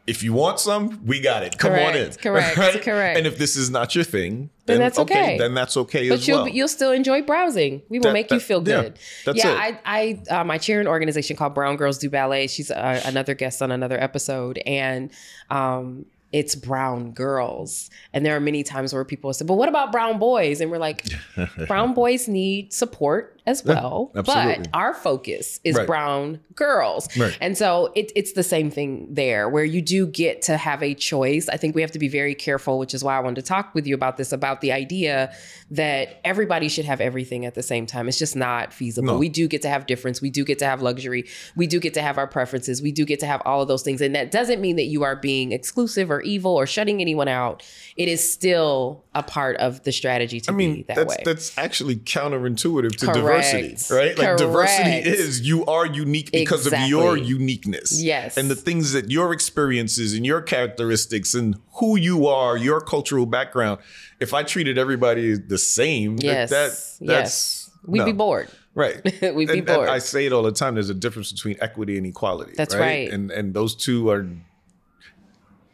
if 0.06 0.22
you 0.22 0.32
want 0.34 0.60
some, 0.60 1.04
we 1.06 1.18
got 1.20 1.42
it. 1.42 1.56
Come 1.56 1.70
correct, 1.70 1.96
on 1.96 2.02
in. 2.02 2.12
Correct. 2.12 2.56
Right? 2.64 2.82
Correct. 2.82 3.18
And 3.18 3.26
if 3.26 3.38
this 3.38 3.56
is 3.56 3.70
not 3.70 3.94
your 3.94 4.04
thing, 4.04 4.50
then, 4.66 4.74
then 4.74 4.80
that's 4.80 4.98
okay. 4.98 5.22
okay. 5.22 5.38
Then 5.38 5.54
that's 5.54 5.76
okay 5.76 6.08
but 6.08 6.18
as 6.18 6.28
you'll, 6.28 6.42
well. 6.42 6.48
You'll 6.48 6.68
still 6.68 6.92
enjoy 6.92 7.22
browsing. 7.22 7.82
We 7.88 7.98
will 7.98 8.04
that, 8.04 8.12
make 8.12 8.28
that, 8.28 8.36
you 8.36 8.40
feel 8.40 8.60
good. 8.60 8.94
Yeah, 8.94 9.02
that's 9.24 9.38
yeah 9.38 9.68
it. 9.68 9.80
I, 9.84 10.22
I, 10.30 10.40
um, 10.40 10.50
I 10.50 10.58
chair 10.58 10.80
an 10.80 10.86
organization 10.86 11.36
called 11.36 11.54
Brown 11.54 11.76
Girls 11.76 11.98
Do 11.98 12.10
Ballet. 12.10 12.46
She's 12.48 12.70
uh, 12.70 13.00
another 13.04 13.34
guest 13.34 13.62
on 13.62 13.72
another 13.72 14.00
episode, 14.00 14.58
and 14.66 15.10
um, 15.50 16.04
it's 16.32 16.54
brown 16.54 17.12
girls. 17.12 17.90
And 18.12 18.26
there 18.26 18.36
are 18.36 18.40
many 18.40 18.62
times 18.62 18.92
where 18.92 19.04
people 19.04 19.32
say, 19.32 19.44
but 19.44 19.54
what 19.54 19.68
about 19.68 19.90
brown 19.90 20.18
boys? 20.18 20.60
And 20.60 20.70
we're 20.70 20.78
like, 20.78 21.06
brown 21.66 21.94
boys 21.94 22.28
need 22.28 22.72
support 22.72 23.33
as 23.46 23.64
well. 23.64 24.10
Yeah, 24.14 24.22
but 24.22 24.68
our 24.72 24.94
focus 24.94 25.60
is 25.64 25.76
right. 25.76 25.86
brown 25.86 26.40
girls. 26.54 27.14
Right. 27.16 27.36
And 27.40 27.58
so 27.58 27.92
it, 27.94 28.10
it's 28.16 28.32
the 28.32 28.42
same 28.42 28.70
thing 28.70 29.06
there 29.12 29.48
where 29.48 29.64
you 29.64 29.82
do 29.82 30.06
get 30.06 30.40
to 30.42 30.56
have 30.56 30.82
a 30.82 30.94
choice. 30.94 31.48
I 31.48 31.58
think 31.58 31.74
we 31.74 31.82
have 31.82 31.90
to 31.92 31.98
be 31.98 32.08
very 32.08 32.34
careful, 32.34 32.78
which 32.78 32.94
is 32.94 33.04
why 33.04 33.16
I 33.16 33.20
wanted 33.20 33.36
to 33.36 33.42
talk 33.42 33.74
with 33.74 33.86
you 33.86 33.94
about 33.94 34.16
this 34.16 34.32
about 34.32 34.62
the 34.62 34.72
idea 34.72 35.34
that 35.70 36.20
everybody 36.24 36.68
should 36.68 36.86
have 36.86 37.00
everything 37.00 37.44
at 37.44 37.54
the 37.54 37.62
same 37.62 37.86
time. 37.86 38.08
It's 38.08 38.18
just 38.18 38.34
not 38.34 38.72
feasible. 38.72 39.14
No. 39.14 39.18
We 39.18 39.28
do 39.28 39.46
get 39.46 39.62
to 39.62 39.68
have 39.68 39.86
difference. 39.86 40.22
We 40.22 40.30
do 40.30 40.44
get 40.44 40.58
to 40.60 40.66
have 40.66 40.80
luxury. 40.80 41.26
We 41.54 41.66
do 41.66 41.80
get 41.80 41.92
to 41.94 42.02
have 42.02 42.16
our 42.16 42.26
preferences. 42.26 42.80
We 42.80 42.92
do 42.92 43.04
get 43.04 43.20
to 43.20 43.26
have 43.26 43.42
all 43.44 43.60
of 43.60 43.68
those 43.68 43.82
things. 43.82 44.00
And 44.00 44.14
that 44.14 44.30
doesn't 44.30 44.60
mean 44.60 44.76
that 44.76 44.84
you 44.84 45.02
are 45.02 45.16
being 45.16 45.52
exclusive 45.52 46.10
or 46.10 46.22
evil 46.22 46.54
or 46.54 46.66
shutting 46.66 47.00
anyone 47.00 47.28
out. 47.28 47.62
It 47.96 48.08
is 48.08 48.32
still 48.32 49.04
a 49.14 49.22
part 49.22 49.56
of 49.56 49.82
the 49.84 49.92
strategy 49.92 50.40
to 50.40 50.50
I 50.50 50.54
mean, 50.54 50.74
be 50.76 50.82
that 50.84 50.96
that's, 50.96 51.16
way. 51.16 51.22
That's 51.24 51.58
actually 51.58 51.96
counterintuitive 51.96 52.96
to 52.96 53.06
Correct 53.06 53.33
diversity, 53.42 53.94
right? 53.94 54.18
Like 54.18 54.36
diversity 54.36 55.08
is 55.08 55.40
you 55.40 55.64
are 55.66 55.86
unique 55.86 56.30
because 56.32 56.66
exactly. 56.66 56.84
of 56.84 56.90
your 56.90 57.16
uniqueness. 57.16 58.02
Yes. 58.02 58.36
And 58.36 58.50
the 58.50 58.56
things 58.56 58.92
that 58.92 59.10
your 59.10 59.32
experiences 59.32 60.14
and 60.14 60.24
your 60.24 60.40
characteristics 60.40 61.34
and 61.34 61.56
who 61.74 61.96
you 61.96 62.26
are, 62.26 62.56
your 62.56 62.80
cultural 62.80 63.26
background. 63.26 63.80
If 64.20 64.32
I 64.32 64.42
treated 64.42 64.78
everybody 64.78 65.36
the 65.36 65.58
same, 65.58 66.16
yes. 66.20 66.50
that, 66.50 66.70
that's 66.70 67.00
yes. 67.00 67.70
we'd 67.84 67.98
no. 67.98 68.04
be 68.06 68.12
bored. 68.12 68.48
Right. 68.76 69.04
We'd 69.34 69.46
be 69.46 69.60
bored. 69.60 69.88
I 69.88 69.98
say 69.98 70.26
it 70.26 70.32
all 70.32 70.42
the 70.42 70.50
time. 70.50 70.74
There's 70.74 70.90
a 70.90 70.94
difference 70.94 71.30
between 71.30 71.56
equity 71.60 71.96
and 71.96 72.04
equality. 72.04 72.54
That's 72.56 72.74
right. 72.74 72.80
right. 72.80 73.12
And 73.12 73.30
and 73.30 73.54
those 73.54 73.76
two 73.76 74.10
are 74.10 74.28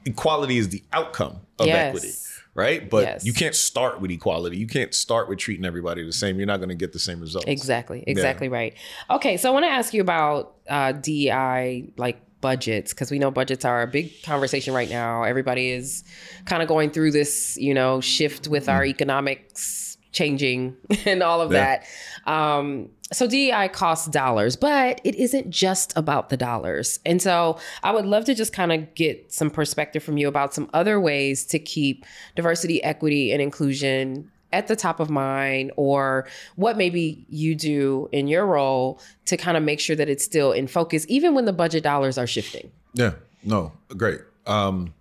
equality 0.05 0.59
is 0.59 0.69
the 0.69 0.83
outcome 0.93 1.41
of 1.59 1.67
yes. 1.67 1.89
equity 1.89 2.13
right? 2.55 2.89
But 2.89 3.05
yes. 3.05 3.25
you 3.25 3.33
can't 3.33 3.55
start 3.55 4.01
with 4.01 4.11
equality. 4.11 4.57
You 4.57 4.67
can't 4.67 4.95
start 4.95 5.29
with 5.29 5.39
treating 5.39 5.65
everybody 5.65 6.05
the 6.05 6.13
same. 6.13 6.39
You're 6.39 6.47
not 6.47 6.59
going 6.59 6.71
to 6.71 6.75
get 6.75 6.93
the 6.93 6.99
same 6.99 7.21
results. 7.21 7.47
Exactly. 7.47 8.05
Exactly 8.07 8.49
yeah. 8.49 8.55
right. 8.55 8.75
Okay, 9.11 9.37
so 9.37 9.51
I 9.51 9.53
want 9.53 9.65
to 9.65 9.71
ask 9.71 9.95
you 9.95 10.01
about 10.01 10.55
uh, 10.69 10.93
DEI, 10.93 11.93
like 11.97 12.21
budgets, 12.41 12.93
because 12.93 13.11
we 13.11 13.19
know 13.19 13.31
budgets 13.31 13.65
are 13.65 13.83
a 13.83 13.87
big 13.87 14.23
conversation 14.23 14.75
right 14.75 14.91
now. 14.91 15.23
Everybody 15.23 15.71
is 15.71 16.05
kind 16.47 16.63
of 16.63 16.69
going 16.69 16.91
through 16.91 17.13
this, 17.13 17.57
you 17.57 17.75
know, 17.75 18.01
shift 18.01 18.49
with 18.49 18.67
mm. 18.67 18.73
our 18.73 18.85
economics 18.85 19.99
changing 20.13 20.77
and 21.07 21.23
all 21.23 21.41
of 21.41 21.53
yeah. 21.53 21.59
that. 21.59 21.87
Um, 22.27 22.91
so 23.13 23.27
DEI 23.27 23.69
costs 23.69 24.09
dollars, 24.09 24.57
but 24.57 25.01
it 25.05 25.15
isn't 25.17 25.51
just 25.51 25.93
about 25.97 26.29
the 26.29 26.37
dollars. 26.37 27.01
And 27.05 27.21
so 27.21 27.59
I 27.83 27.93
would 27.93 28.07
love 28.07 28.25
to 28.27 28.35
just 28.35 28.53
kind 28.53 28.73
of 28.73 28.95
get 28.95 29.33
some 29.33 29.51
perspective 29.51 30.03
from 30.03 30.17
you 30.17 30.29
about 30.29 30.55
some 30.55 30.71
other 30.73 31.01
ways 31.01 31.45
to 31.47 31.59
keep 31.59 32.05
diversity, 32.37 32.83
equity, 32.83 33.33
and 33.33 33.43
inclusion 33.43 34.31
at 34.53 34.67
the 34.67 34.77
top 34.77 35.01
of 35.01 35.11
mind 35.11 35.73
or 35.77 36.27
what 36.57 36.77
maybe 36.77 37.25
you 37.29 37.55
do 37.55 38.09
in 38.13 38.27
your 38.27 38.47
role 38.47 39.01
to 39.25 39.37
kind 39.37 39.57
of 39.57 39.63
make 39.63 39.81
sure 39.81 39.95
that 39.95 40.09
it's 40.09 40.25
still 40.25 40.53
in 40.53 40.67
focus 40.67 41.07
even 41.09 41.35
when 41.35 41.45
the 41.45 41.53
budget 41.53 41.83
dollars 41.85 42.19
are 42.19 42.27
shifting. 42.27 42.71
Yeah. 42.95 43.13
No, 43.45 43.73
great. 43.97 44.21
Um 44.47 44.93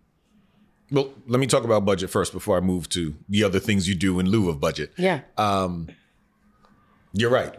well, 0.92 1.14
let 1.28 1.40
me 1.40 1.48
talk 1.48 1.64
about 1.64 1.86
budget 1.86 2.10
first 2.10 2.34
before 2.34 2.58
I 2.58 2.62
move 2.62 2.90
to 2.90 3.16
the 3.28 3.44
other 3.44 3.60
things 3.60 3.88
you 3.88 3.96
do 3.96 4.20
in 4.20 4.28
lieu 4.28 4.50
of 4.50 4.60
budget. 4.60 4.92
Yeah. 4.98 5.22
Um, 5.38 5.90
you're 7.14 7.32
right. 7.32 7.54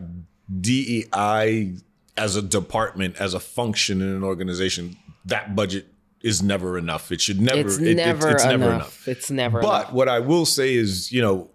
DEI 0.60 1.74
as 2.16 2.36
a 2.36 2.42
department, 2.42 3.16
as 3.20 3.34
a 3.34 3.40
function 3.40 4.00
in 4.02 4.08
an 4.08 4.22
organization, 4.24 4.96
that 5.24 5.54
budget 5.56 5.86
is 6.22 6.42
never 6.42 6.76
enough. 6.76 7.10
It 7.12 7.20
should 7.20 7.40
never. 7.40 7.60
It's 7.60 7.78
it, 7.78 7.94
never, 7.94 8.28
it, 8.28 8.32
it's 8.34 8.44
enough. 8.44 8.58
never 8.60 8.72
enough. 8.74 9.08
It's 9.08 9.30
never. 9.30 9.60
But 9.62 9.82
enough. 9.82 9.92
what 9.92 10.08
I 10.08 10.18
will 10.18 10.44
say 10.46 10.74
is, 10.74 11.10
you 11.12 11.22
know, 11.22 11.50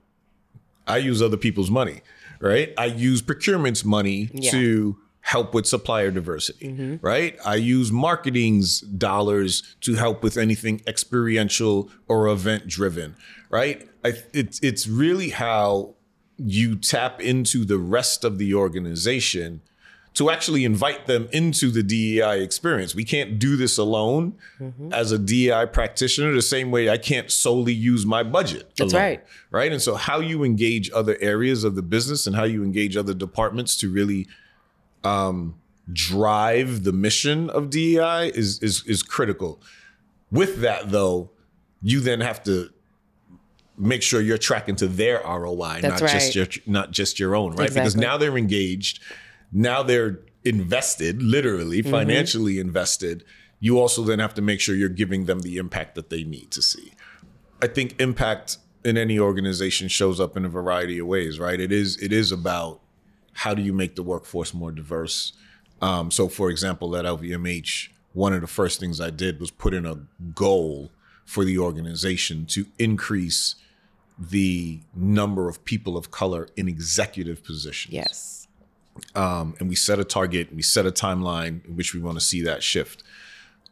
I 0.87 0.97
use 0.97 1.21
other 1.21 1.37
people's 1.37 1.69
money, 1.71 2.01
right? 2.39 2.73
I 2.77 2.85
use 2.85 3.21
procurement's 3.21 3.85
money 3.85 4.29
Yeah. 4.33 4.51
to 4.51 4.97
help 5.21 5.53
with 5.55 5.65
supplier 5.65 6.11
diversity, 6.11 6.67
Mm-hmm. 6.67 7.05
right? 7.05 7.35
I 7.45 7.55
use 7.55 7.91
marketing's 7.91 8.81
dollars 8.81 9.75
to 9.81 9.95
help 9.95 10.21
with 10.23 10.37
anything 10.37 10.81
experiential 10.87 11.89
or 12.07 12.27
event 12.27 12.67
driven, 12.67 13.15
right? 13.49 13.87
I, 14.03 14.13
it's 14.33 14.59
it's 14.61 14.87
really 14.87 15.29
how 15.29 15.95
you 16.37 16.75
tap 16.75 17.21
into 17.21 17.65
the 17.65 17.77
rest 17.77 18.23
of 18.23 18.37
the 18.37 18.53
organization 18.53 19.61
to 20.15 20.29
actually 20.29 20.63
invite 20.63 21.07
them 21.07 21.27
into 21.33 21.69
the 21.69 21.83
DEI 21.83 22.41
experience. 22.41 22.95
We 22.95 23.03
can't 23.03 23.37
do 23.37 23.57
this 23.57 23.77
alone 23.77 24.35
Mm-hmm. 24.59 24.93
as 24.93 25.11
a 25.11 25.19
DEI 25.19 25.65
practitioner, 25.65 26.33
the 26.33 26.41
same 26.41 26.71
way 26.71 26.89
I 26.89 26.97
can't 26.97 27.29
solely 27.29 27.73
use 27.73 28.05
my 28.05 28.23
budget. 28.23 28.71
That's 28.77 28.93
alone, 28.93 29.03
right. 29.03 29.25
Right. 29.51 29.71
And 29.73 29.81
so, 29.81 29.95
how 29.95 30.19
you 30.19 30.43
engage 30.45 30.89
other 30.91 31.17
areas 31.19 31.65
of 31.65 31.75
the 31.75 31.81
business 31.81 32.25
and 32.25 32.35
how 32.35 32.45
you 32.45 32.63
engage 32.63 32.95
other 32.95 33.13
departments 33.13 33.75
to 33.77 33.91
really 33.91 34.27
um, 35.03 35.55
drive 35.91 36.83
the 36.85 36.93
mission 36.93 37.49
of 37.49 37.69
DEI 37.69 38.31
is, 38.33 38.63
is, 38.63 38.83
is 38.85 39.03
critical. 39.03 39.61
With 40.31 40.61
that, 40.61 40.91
though, 40.91 41.31
you 41.81 41.99
then 41.99 42.21
have 42.21 42.41
to 42.45 42.69
make 43.77 44.01
sure 44.01 44.21
you're 44.21 44.37
tracking 44.37 44.75
to 44.77 44.87
their 44.87 45.21
ROI, 45.25 45.79
That's 45.81 46.01
not 46.01 46.09
just 46.09 46.35
your 46.35 46.47
not 46.65 46.91
just 46.91 47.19
your 47.19 47.35
own, 47.35 47.51
right? 47.55 47.73
Because 47.73 47.95
now 47.95 48.17
they're 48.17 48.37
engaged, 48.37 49.01
now 49.51 49.83
they're 49.83 50.19
invested, 50.43 51.21
literally 51.21 51.81
Mm-hmm. 51.81 51.91
financially 51.91 52.59
invested. 52.59 53.23
You 53.59 53.79
also 53.79 54.03
then 54.03 54.19
have 54.19 54.33
to 54.35 54.41
make 54.41 54.59
sure 54.59 54.75
you're 54.75 54.89
giving 54.89 55.25
them 55.25 55.39
the 55.39 55.57
impact 55.57 55.95
that 55.95 56.09
they 56.09 56.23
need 56.23 56.51
to 56.51 56.61
see. 56.61 56.93
I 57.61 57.67
think 57.67 57.99
impact 57.99 58.57
in 58.83 58.97
any 58.97 59.17
organization 59.17 59.87
shows 59.87 60.19
up 60.19 60.37
in 60.37 60.45
a 60.45 60.49
variety 60.49 60.99
of 60.99 61.07
ways, 61.07 61.39
right? 61.39 61.59
It 61.59 61.71
is 61.71 61.97
it 61.97 62.13
is 62.13 62.31
about 62.31 62.81
how 63.33 63.53
do 63.53 63.61
you 63.61 63.73
make 63.73 63.95
the 63.95 64.03
workforce 64.03 64.53
more 64.53 64.71
diverse. 64.71 65.33
Um, 65.81 66.09
so, 66.11 66.29
for 66.29 66.49
example, 66.49 66.95
at 66.95 67.03
LVMH, 67.05 67.89
one 68.13 68.33
of 68.33 68.39
the 68.41 68.47
first 68.47 68.79
things 68.79 69.01
I 69.01 69.09
did 69.09 69.39
was 69.41 69.51
put 69.51 69.73
in 69.73 69.85
a 69.85 69.95
goal 70.33 70.91
for 71.25 71.43
the 71.43 71.57
organization 71.57 72.45
to 72.45 72.65
increase 72.79 73.55
the 74.17 74.79
number 74.95 75.49
of 75.49 75.63
people 75.65 75.97
of 75.97 76.11
color 76.11 76.47
in 76.55 76.67
executive 76.67 77.43
positions. 77.43 77.93
yes, 77.93 78.47
Um, 79.13 79.55
and 79.59 79.67
we 79.67 79.75
set 79.75 79.99
a 79.99 80.03
target, 80.05 80.53
we 80.53 80.61
set 80.61 80.85
a 80.85 80.91
timeline 80.91 81.65
in 81.65 81.75
which 81.75 81.93
we 81.93 81.99
want 81.99 82.17
to 82.17 82.23
see 82.23 82.41
that 82.43 82.63
shift. 82.63 83.03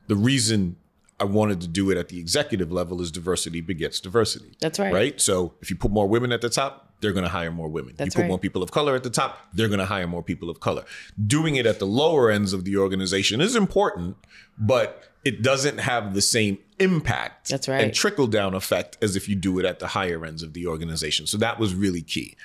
The 0.07 0.15
reason 0.15 0.75
I 1.19 1.25
wanted 1.25 1.61
to 1.61 1.67
do 1.67 1.89
it 1.91 1.97
at 1.97 2.09
the 2.09 2.19
executive 2.19 2.71
level 2.71 3.01
is 3.01 3.09
diversity 3.09 3.61
begets 3.61 4.01
diversity. 4.01 4.57
That's 4.59 4.79
right. 4.79 4.93
Right. 4.93 5.21
So 5.21 5.53
if 5.61 5.69
you 5.69 5.77
put 5.77 5.91
more 5.91 6.07
women 6.07 6.33
at 6.33 6.41
the 6.41 6.49
top, 6.49 6.93
they're 6.99 7.13
going 7.13 7.23
to 7.23 7.29
hire 7.29 7.51
more 7.51 7.69
women. 7.69 7.93
That's 7.95 8.13
you 8.13 8.19
put 8.19 8.21
right. 8.23 8.27
more 8.27 8.39
people 8.39 8.63
of 8.63 8.71
color 8.71 8.95
at 8.95 9.03
the 9.03 9.09
top, 9.09 9.47
they're 9.53 9.67
going 9.69 9.79
to 9.79 9.85
hire 9.85 10.07
more 10.07 10.23
people 10.23 10.49
of 10.49 10.59
color. 10.59 10.83
Doing 11.25 11.55
it 11.55 11.65
at 11.65 11.79
the 11.79 11.85
lower 11.85 12.29
ends 12.29 12.51
of 12.51 12.65
the 12.65 12.75
organization 12.77 13.39
is 13.39 13.55
important, 13.55 14.17
but 14.57 15.12
it 15.23 15.41
doesn't 15.41 15.79
have 15.79 16.13
the 16.13 16.21
same 16.21 16.57
impact 16.79 17.49
That's 17.49 17.67
right. 17.67 17.81
and 17.81 17.93
trickle 17.93 18.27
down 18.27 18.53
effect 18.53 18.97
as 19.01 19.15
if 19.15 19.29
you 19.29 19.35
do 19.35 19.59
it 19.59 19.65
at 19.65 19.79
the 19.79 19.87
higher 19.87 20.25
ends 20.25 20.43
of 20.43 20.53
the 20.53 20.67
organization. 20.67 21.27
So 21.27 21.37
that 21.37 21.59
was 21.59 21.73
really 21.73 22.01
key. 22.01 22.35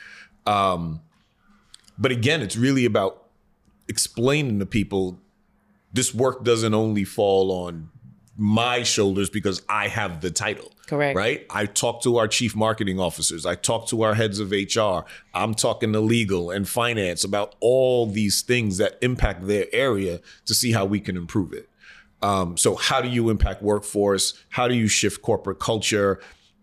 Um, 0.46 1.00
but 1.98 2.12
again, 2.12 2.40
it's 2.40 2.56
really 2.56 2.84
about 2.84 3.26
explaining 3.88 4.58
to 4.60 4.66
people 4.66 5.20
this 5.92 6.14
work 6.14 6.44
doesn't 6.44 6.74
only 6.74 7.04
fall 7.04 7.50
on 7.50 7.90
my 8.36 8.84
shoulders 8.84 9.28
because 9.28 9.62
I 9.68 9.88
have 9.88 10.20
the 10.20 10.30
title. 10.30 10.72
Correct. 10.86 11.16
Right? 11.16 11.44
I 11.50 11.66
talk 11.66 12.02
to 12.04 12.16
our 12.18 12.28
chief 12.28 12.54
marketing 12.54 13.00
officers, 13.00 13.44
I 13.44 13.56
talk 13.56 13.88
to 13.88 14.02
our 14.02 14.14
heads 14.14 14.38
of 14.38 14.52
HR, 14.52 15.00
I'm 15.34 15.54
talking 15.54 15.92
to 15.92 16.00
legal 16.00 16.50
and 16.50 16.66
finance 16.66 17.24
about 17.24 17.56
all 17.60 18.06
these 18.06 18.40
things 18.42 18.78
that 18.78 18.96
impact 19.02 19.46
their 19.46 19.66
area 19.72 20.20
to 20.46 20.54
see 20.54 20.72
how 20.72 20.84
we 20.84 21.00
can 21.00 21.16
improve 21.16 21.52
it. 21.52 21.68
Um, 22.22 22.56
so, 22.56 22.74
how 22.74 23.00
do 23.00 23.08
you 23.08 23.30
impact 23.30 23.62
workforce? 23.62 24.34
How 24.48 24.68
do 24.68 24.74
you 24.74 24.88
shift 24.88 25.22
corporate 25.22 25.60
culture? 25.60 26.20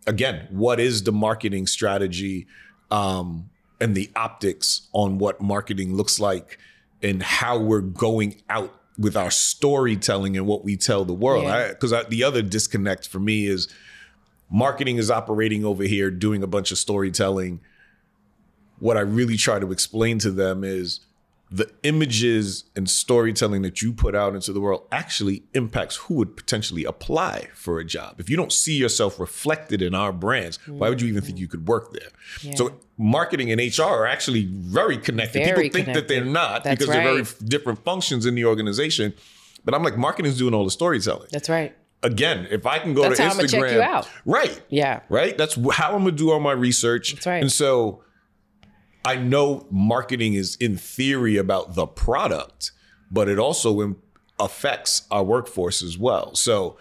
Again, 0.08 0.48
what 0.52 0.80
is 0.80 1.04
the 1.04 1.12
marketing 1.12 1.68
strategy 1.68 2.48
um, 2.92 3.50
and 3.80 3.96
the 3.96 4.12
optics 4.16 4.88
on 4.94 5.18
what 5.18 5.42
marketing 5.42 5.96
looks 5.96 6.20
like 6.20 6.60
and 7.02 7.24
how 7.24 7.58
we're 7.58 7.82
going 7.82 8.42
out 8.50 8.74
with 8.98 9.18
our 9.18 9.32
storytelling 9.32 10.38
and 10.38 10.46
what 10.46 10.64
we 10.64 10.76
tell 10.76 11.06
the 11.06 11.14
world? 11.14 11.46
Yeah. 11.46 11.70
Because 11.70 11.94
the 12.10 12.24
other 12.24 12.42
disconnect 12.42 13.08
for 13.08 13.20
me 13.20 13.48
is 13.48 13.68
marketing 14.50 14.98
is 14.98 15.10
operating 15.10 15.66
over 15.66 15.84
here, 15.84 16.12
doing 16.12 16.44
a 16.44 16.48
bunch 16.48 16.72
of 16.72 16.78
storytelling. 16.78 17.62
What 18.80 18.98
I 18.98 19.02
really 19.02 19.38
try 19.38 19.60
to 19.60 19.72
explain 19.72 20.20
to 20.20 20.32
them 20.32 20.64
is 20.64 21.00
the 21.52 21.72
images 21.84 22.64
and 22.76 22.90
storytelling 22.90 23.62
that 23.62 23.82
you 23.82 23.94
put 23.94 24.16
out 24.16 24.34
into 24.34 24.52
the 24.52 24.60
world 24.60 24.88
actually 24.92 25.44
impacts 25.54 25.96
who 25.96 26.16
would 26.16 26.36
potentially 26.36 26.84
apply 26.84 27.50
for 27.54 27.80
a 27.80 27.86
job. 27.86 28.20
If 28.20 28.30
you 28.30 28.36
don't 28.36 28.52
see 28.52 28.76
yourself 28.76 29.20
reflected 29.20 29.82
in 29.82 29.94
our 29.94 30.12
brands, 30.12 30.58
why 30.68 30.90
would 30.90 31.02
you 31.02 31.08
even 31.08 31.22
think 31.22 31.38
you 31.38 31.48
could 31.48 31.68
work 31.68 31.94
there? 31.94 32.56
So 32.56 32.80
marketing 32.98 33.52
and 33.52 33.62
HR 33.62 33.84
are 33.84 34.08
actually 34.08 34.46
very 34.46 34.98
connected. 34.98 35.44
Very 35.46 35.70
People 35.70 35.84
think 35.86 35.96
that 35.96 36.08
they're 36.08 36.26
not 36.26 36.64
That's 36.64 36.80
because 36.80 36.94
they're 36.94 37.04
very 37.04 37.26
different 37.48 37.84
functions 37.86 38.26
in 38.26 38.36
the 38.36 38.46
organization. 38.46 39.14
But 39.64 39.74
I'm 39.74 39.84
like, 39.84 39.98
marketing's 39.98 40.38
doing 40.38 40.54
all 40.54 40.64
the 40.64 40.72
storytelling. 40.72 41.30
that's 41.32 41.50
right. 41.50 41.76
Again, 42.04 42.48
if 42.52 42.68
I 42.68 42.78
can 42.78 42.94
go 42.94 43.02
That's 43.04 43.18
to 43.18 43.24
Instagram, 43.24 43.32
I'ma 43.32 43.48
check 43.48 43.72
you 43.74 43.82
out. 43.82 44.10
right? 44.26 44.62
Yeah. 44.70 45.00
right? 45.10 45.36
That's 45.36 45.58
how 45.72 45.96
I'm 45.96 46.04
gonna 46.04 46.12
do 46.12 46.32
all 46.32 46.40
my 46.40 46.52
research. 46.52 47.14
That's 47.14 47.26
right. 47.26 47.42
And 47.42 47.52
so 47.52 48.04
I 49.06 49.16
know 49.16 49.68
marketing 49.70 50.34
is 50.34 50.56
in 50.56 50.78
theory 50.78 51.38
about 51.38 51.76
the 51.76 51.86
product, 51.86 52.72
but 53.12 53.30
it 53.30 53.38
also 53.38 53.96
affects 54.40 55.08
our 55.12 55.24
workforce 55.24 55.84
as 55.84 55.98
well. 55.98 56.34
So 56.36 56.78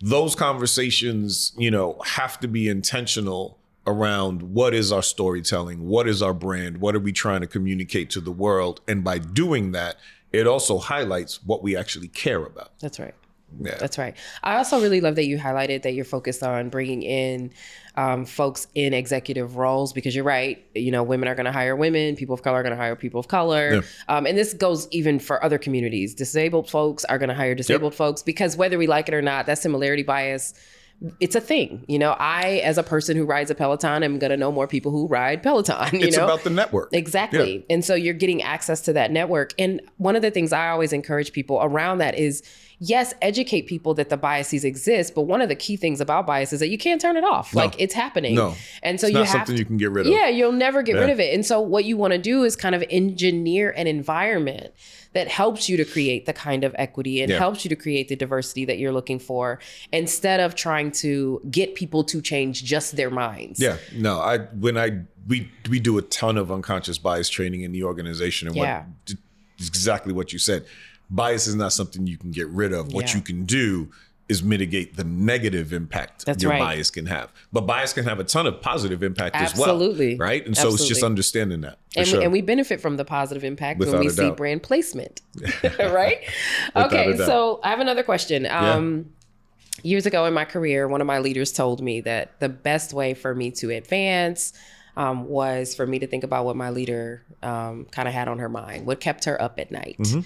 those 0.00 0.34
conversations, 0.34 1.52
you 1.56 1.70
know, 1.70 2.00
have 2.04 2.38
to 2.40 2.48
be 2.48 2.68
intentional 2.68 3.58
around 3.86 4.42
what 4.42 4.74
is 4.74 4.90
our 4.90 5.02
storytelling, 5.02 5.86
what 5.86 6.08
is 6.08 6.20
our 6.20 6.34
brand, 6.34 6.78
what 6.78 6.96
are 6.96 7.00
we 7.00 7.12
trying 7.12 7.40
to 7.40 7.46
communicate 7.46 8.10
to 8.10 8.20
the 8.20 8.32
world, 8.32 8.80
and 8.88 9.04
by 9.04 9.18
doing 9.18 9.70
that, 9.72 9.96
it 10.32 10.46
also 10.46 10.78
highlights 10.78 11.42
what 11.44 11.62
we 11.62 11.76
actually 11.76 12.08
care 12.08 12.44
about. 12.44 12.78
That's 12.80 12.98
right. 12.98 13.14
Yeah. 13.60 13.76
That's 13.78 13.96
right. 13.96 14.16
I 14.42 14.56
also 14.56 14.80
really 14.80 15.00
love 15.00 15.14
that 15.16 15.26
you 15.26 15.38
highlighted 15.38 15.82
that 15.82 15.94
you're 15.94 16.04
focused 16.04 16.42
on 16.42 16.68
bringing 16.68 17.02
in 17.02 17.52
um, 17.96 18.26
folks 18.26 18.66
in 18.74 18.92
executive 18.92 19.56
roles 19.56 19.92
because 19.92 20.14
you're 20.14 20.24
right. 20.24 20.64
You 20.74 20.90
know, 20.90 21.02
women 21.02 21.28
are 21.28 21.34
going 21.34 21.46
to 21.46 21.52
hire 21.52 21.74
women, 21.74 22.16
people 22.16 22.34
of 22.34 22.42
color 22.42 22.58
are 22.58 22.62
going 22.62 22.74
to 22.74 22.76
hire 22.76 22.96
people 22.96 23.20
of 23.20 23.28
color. 23.28 23.82
Um, 24.08 24.26
and 24.26 24.36
this 24.36 24.52
goes 24.52 24.88
even 24.90 25.18
for 25.18 25.42
other 25.42 25.58
communities. 25.58 26.14
Disabled 26.14 26.68
folks 26.68 27.04
are 27.06 27.18
going 27.18 27.30
to 27.30 27.34
hire 27.34 27.54
disabled 27.54 27.94
folks 27.94 28.22
because 28.22 28.56
whether 28.56 28.76
we 28.78 28.86
like 28.86 29.08
it 29.08 29.14
or 29.14 29.22
not, 29.22 29.46
that 29.46 29.58
similarity 29.58 30.02
bias. 30.02 30.52
It's 31.20 31.36
a 31.36 31.40
thing, 31.40 31.84
you 31.88 31.98
know. 31.98 32.16
I, 32.18 32.62
as 32.64 32.78
a 32.78 32.82
person 32.82 33.16
who 33.16 33.24
rides 33.24 33.50
a 33.50 33.54
Peloton, 33.54 34.02
am 34.02 34.18
gonna 34.18 34.36
know 34.36 34.50
more 34.50 34.66
people 34.66 34.92
who 34.92 35.06
ride 35.06 35.42
Peloton. 35.42 35.76
You 36.00 36.08
it's 36.08 36.16
know, 36.16 36.24
about 36.24 36.42
the 36.44 36.50
network. 36.50 36.90
Exactly. 36.92 37.64
And 37.68 37.84
so 37.84 37.94
you're 37.94 38.14
getting 38.14 38.42
access 38.42 38.80
to 38.82 38.92
that 38.94 39.10
network. 39.10 39.52
And 39.58 39.80
one 39.98 40.16
of 40.16 40.22
the 40.22 40.30
things 40.30 40.52
I 40.52 40.68
always 40.68 40.92
encourage 40.92 41.32
people 41.32 41.58
around 41.62 41.98
that 41.98 42.18
is 42.18 42.42
yes, 42.78 43.14
educate 43.22 43.62
people 43.62 43.94
that 43.94 44.08
the 44.08 44.16
biases 44.16 44.64
exist. 44.64 45.14
But 45.14 45.22
one 45.22 45.40
of 45.40 45.48
the 45.48 45.54
key 45.54 45.76
things 45.76 46.00
about 46.00 46.26
bias 46.26 46.52
is 46.52 46.60
that 46.60 46.68
you 46.68 46.78
can't 46.78 47.00
turn 47.00 47.16
it 47.16 47.24
off. 47.24 47.54
Like 47.54 47.74
it's 47.78 47.94
happening. 47.94 48.34
No. 48.34 48.54
And 48.82 49.00
so 49.00 49.06
It's 49.06 49.12
you 49.12 49.20
not 49.20 49.28
have 49.28 49.32
something 49.32 49.56
to, 49.56 49.58
you 49.58 49.64
can 49.64 49.76
get 49.76 49.90
rid 49.90 50.06
of. 50.06 50.12
Yeah, 50.12 50.28
you'll 50.28 50.52
never 50.52 50.82
get 50.82 50.94
rid 50.94 51.10
of 51.10 51.20
it. 51.20 51.34
And 51.34 51.44
so 51.44 51.60
what 51.60 51.84
you 51.84 51.96
want 51.96 52.12
to 52.12 52.18
do 52.18 52.44
is 52.44 52.56
kind 52.56 52.74
of 52.74 52.84
engineer 52.90 53.70
an 53.70 53.86
environment 53.86 54.72
that 55.16 55.28
helps 55.28 55.62
you 55.68 55.76
to 55.78 55.84
create 55.84 56.26
the 56.26 56.32
kind 56.32 56.62
of 56.62 56.74
equity 56.78 57.22
and 57.22 57.30
Yeah. 57.30 57.38
helps 57.38 57.64
you 57.64 57.68
to 57.70 57.76
create 57.84 58.06
the 58.08 58.16
diversity 58.16 58.64
that 58.66 58.78
you're 58.78 58.92
looking 58.92 59.18
for 59.18 59.58
instead 59.92 60.38
of 60.40 60.54
trying 60.54 60.90
to 61.04 61.40
get 61.50 61.74
people 61.74 62.04
to 62.12 62.20
change 62.20 62.62
just 62.64 62.96
their 62.96 63.10
minds. 63.10 63.58
Yeah, 63.58 63.76
no, 63.94 64.18
I 64.32 64.34
when 64.64 64.76
I 64.76 64.88
we 65.26 65.50
we 65.72 65.78
do 65.80 65.96
a 65.98 66.02
ton 66.02 66.36
of 66.36 66.52
unconscious 66.52 66.98
bias 66.98 67.28
training 67.30 67.62
in 67.62 67.72
the 67.72 67.82
organization, 67.82 68.48
and 68.48 68.56
Yeah. 68.56 68.84
what 68.84 69.16
exactly 69.58 70.12
what 70.12 70.32
you 70.34 70.38
said. 70.38 70.64
Bias 71.08 71.46
is 71.46 71.54
not 71.54 71.72
something 71.72 72.06
you 72.06 72.18
can 72.18 72.30
get 72.32 72.48
rid 72.48 72.72
of. 72.72 72.92
What 72.92 73.06
Yeah. 73.08 73.16
you 73.16 73.22
can 73.22 73.44
do 73.44 73.88
is 74.28 74.42
mitigate 74.42 74.96
the 74.96 75.04
negative 75.04 75.72
impact 75.72 76.26
That's 76.26 76.42
your 76.42 76.50
right. 76.52 76.60
bias 76.60 76.90
can 76.90 77.06
have. 77.06 77.32
But 77.52 77.62
bias 77.62 77.92
can 77.92 78.04
have 78.04 78.18
a 78.18 78.24
ton 78.24 78.46
of 78.46 78.60
positive 78.60 79.02
impact 79.02 79.36
Absolutely. 79.36 79.52
as 79.52 79.66
well, 79.66 79.76
Absolutely. 79.76 80.16
right? 80.16 80.46
And 80.46 80.56
so 80.56 80.74
it's 80.74 80.88
just 80.88 81.04
understanding 81.04 81.60
that. 81.60 81.78
And, 81.96 82.06
sure. 82.06 82.18
we, 82.18 82.24
and 82.24 82.32
we 82.32 82.42
benefit 82.42 82.80
from 82.80 82.96
the 82.96 83.04
positive 83.04 83.44
impact 83.44 83.80
when 83.80 83.98
we 83.98 84.08
see 84.08 84.30
brand 84.30 84.62
placement 84.62 85.22
right 85.78 86.18
okay 86.74 87.16
so 87.16 87.60
i 87.62 87.70
have 87.70 87.80
another 87.80 88.02
question 88.02 88.46
um, 88.46 89.06
years 89.82 90.06
ago 90.06 90.26
in 90.26 90.34
my 90.34 90.44
career 90.44 90.88
one 90.88 91.00
of 91.00 91.06
my 91.06 91.18
leaders 91.18 91.52
told 91.52 91.82
me 91.82 92.00
that 92.02 92.38
the 92.40 92.48
best 92.48 92.92
way 92.92 93.14
for 93.14 93.34
me 93.34 93.50
to 93.50 93.70
advance 93.70 94.52
um, 94.96 95.26
was 95.26 95.74
for 95.74 95.86
me 95.86 95.98
to 95.98 96.06
think 96.06 96.24
about 96.24 96.44
what 96.44 96.56
my 96.56 96.70
leader 96.70 97.22
um, 97.42 97.86
kind 97.90 98.08
of 98.08 98.14
had 98.14 98.28
on 98.28 98.38
her 98.38 98.48
mind 98.48 98.86
what 98.86 99.00
kept 99.00 99.24
her 99.24 99.40
up 99.40 99.58
at 99.58 99.70
night 99.70 99.96
Mm-hmm. 99.98 100.20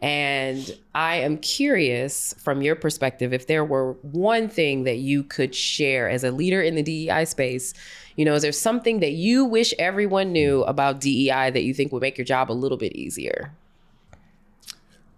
And 0.00 0.76
I 0.94 1.16
am 1.16 1.38
curious 1.38 2.34
from 2.38 2.60
your 2.60 2.76
perspective 2.76 3.32
if 3.32 3.46
there 3.46 3.64
were 3.64 3.92
one 4.02 4.48
thing 4.48 4.84
that 4.84 4.98
you 4.98 5.22
could 5.22 5.54
share 5.54 6.08
as 6.08 6.22
a 6.22 6.30
leader 6.30 6.60
in 6.60 6.74
the 6.74 6.82
DEI 6.82 7.24
space. 7.24 7.72
You 8.16 8.24
know, 8.26 8.34
is 8.34 8.42
there 8.42 8.52
something 8.52 9.00
that 9.00 9.12
you 9.12 9.44
wish 9.44 9.72
everyone 9.78 10.32
knew 10.32 10.62
about 10.64 11.00
DEI 11.00 11.50
that 11.50 11.62
you 11.62 11.72
think 11.72 11.92
would 11.92 12.02
make 12.02 12.18
your 12.18 12.26
job 12.26 12.50
a 12.50 12.52
little 12.52 12.76
bit 12.76 12.92
easier? 12.92 13.54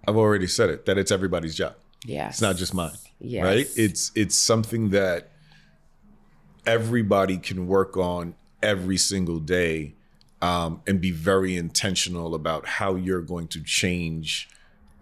I've 0.06 0.16
already 0.16 0.46
said 0.46 0.70
it 0.70 0.86
that 0.86 0.96
it's 0.96 1.10
everybody's 1.10 1.56
job. 1.56 1.74
Yeah. 2.04 2.28
It's 2.28 2.40
not 2.40 2.56
just 2.56 2.72
mine. 2.72 2.92
Yes. 3.18 3.44
Right? 3.44 3.66
It's 3.76 4.12
it's 4.14 4.36
something 4.36 4.90
that 4.90 5.30
everybody 6.66 7.36
can 7.38 7.66
work 7.66 7.96
on 7.96 8.34
every 8.62 8.96
single 8.96 9.38
day 9.38 9.94
um, 10.40 10.82
and 10.86 11.00
be 11.00 11.10
very 11.10 11.56
intentional 11.56 12.34
about 12.34 12.66
how 12.66 12.94
you're 12.94 13.22
going 13.22 13.48
to 13.48 13.62
change 13.62 14.48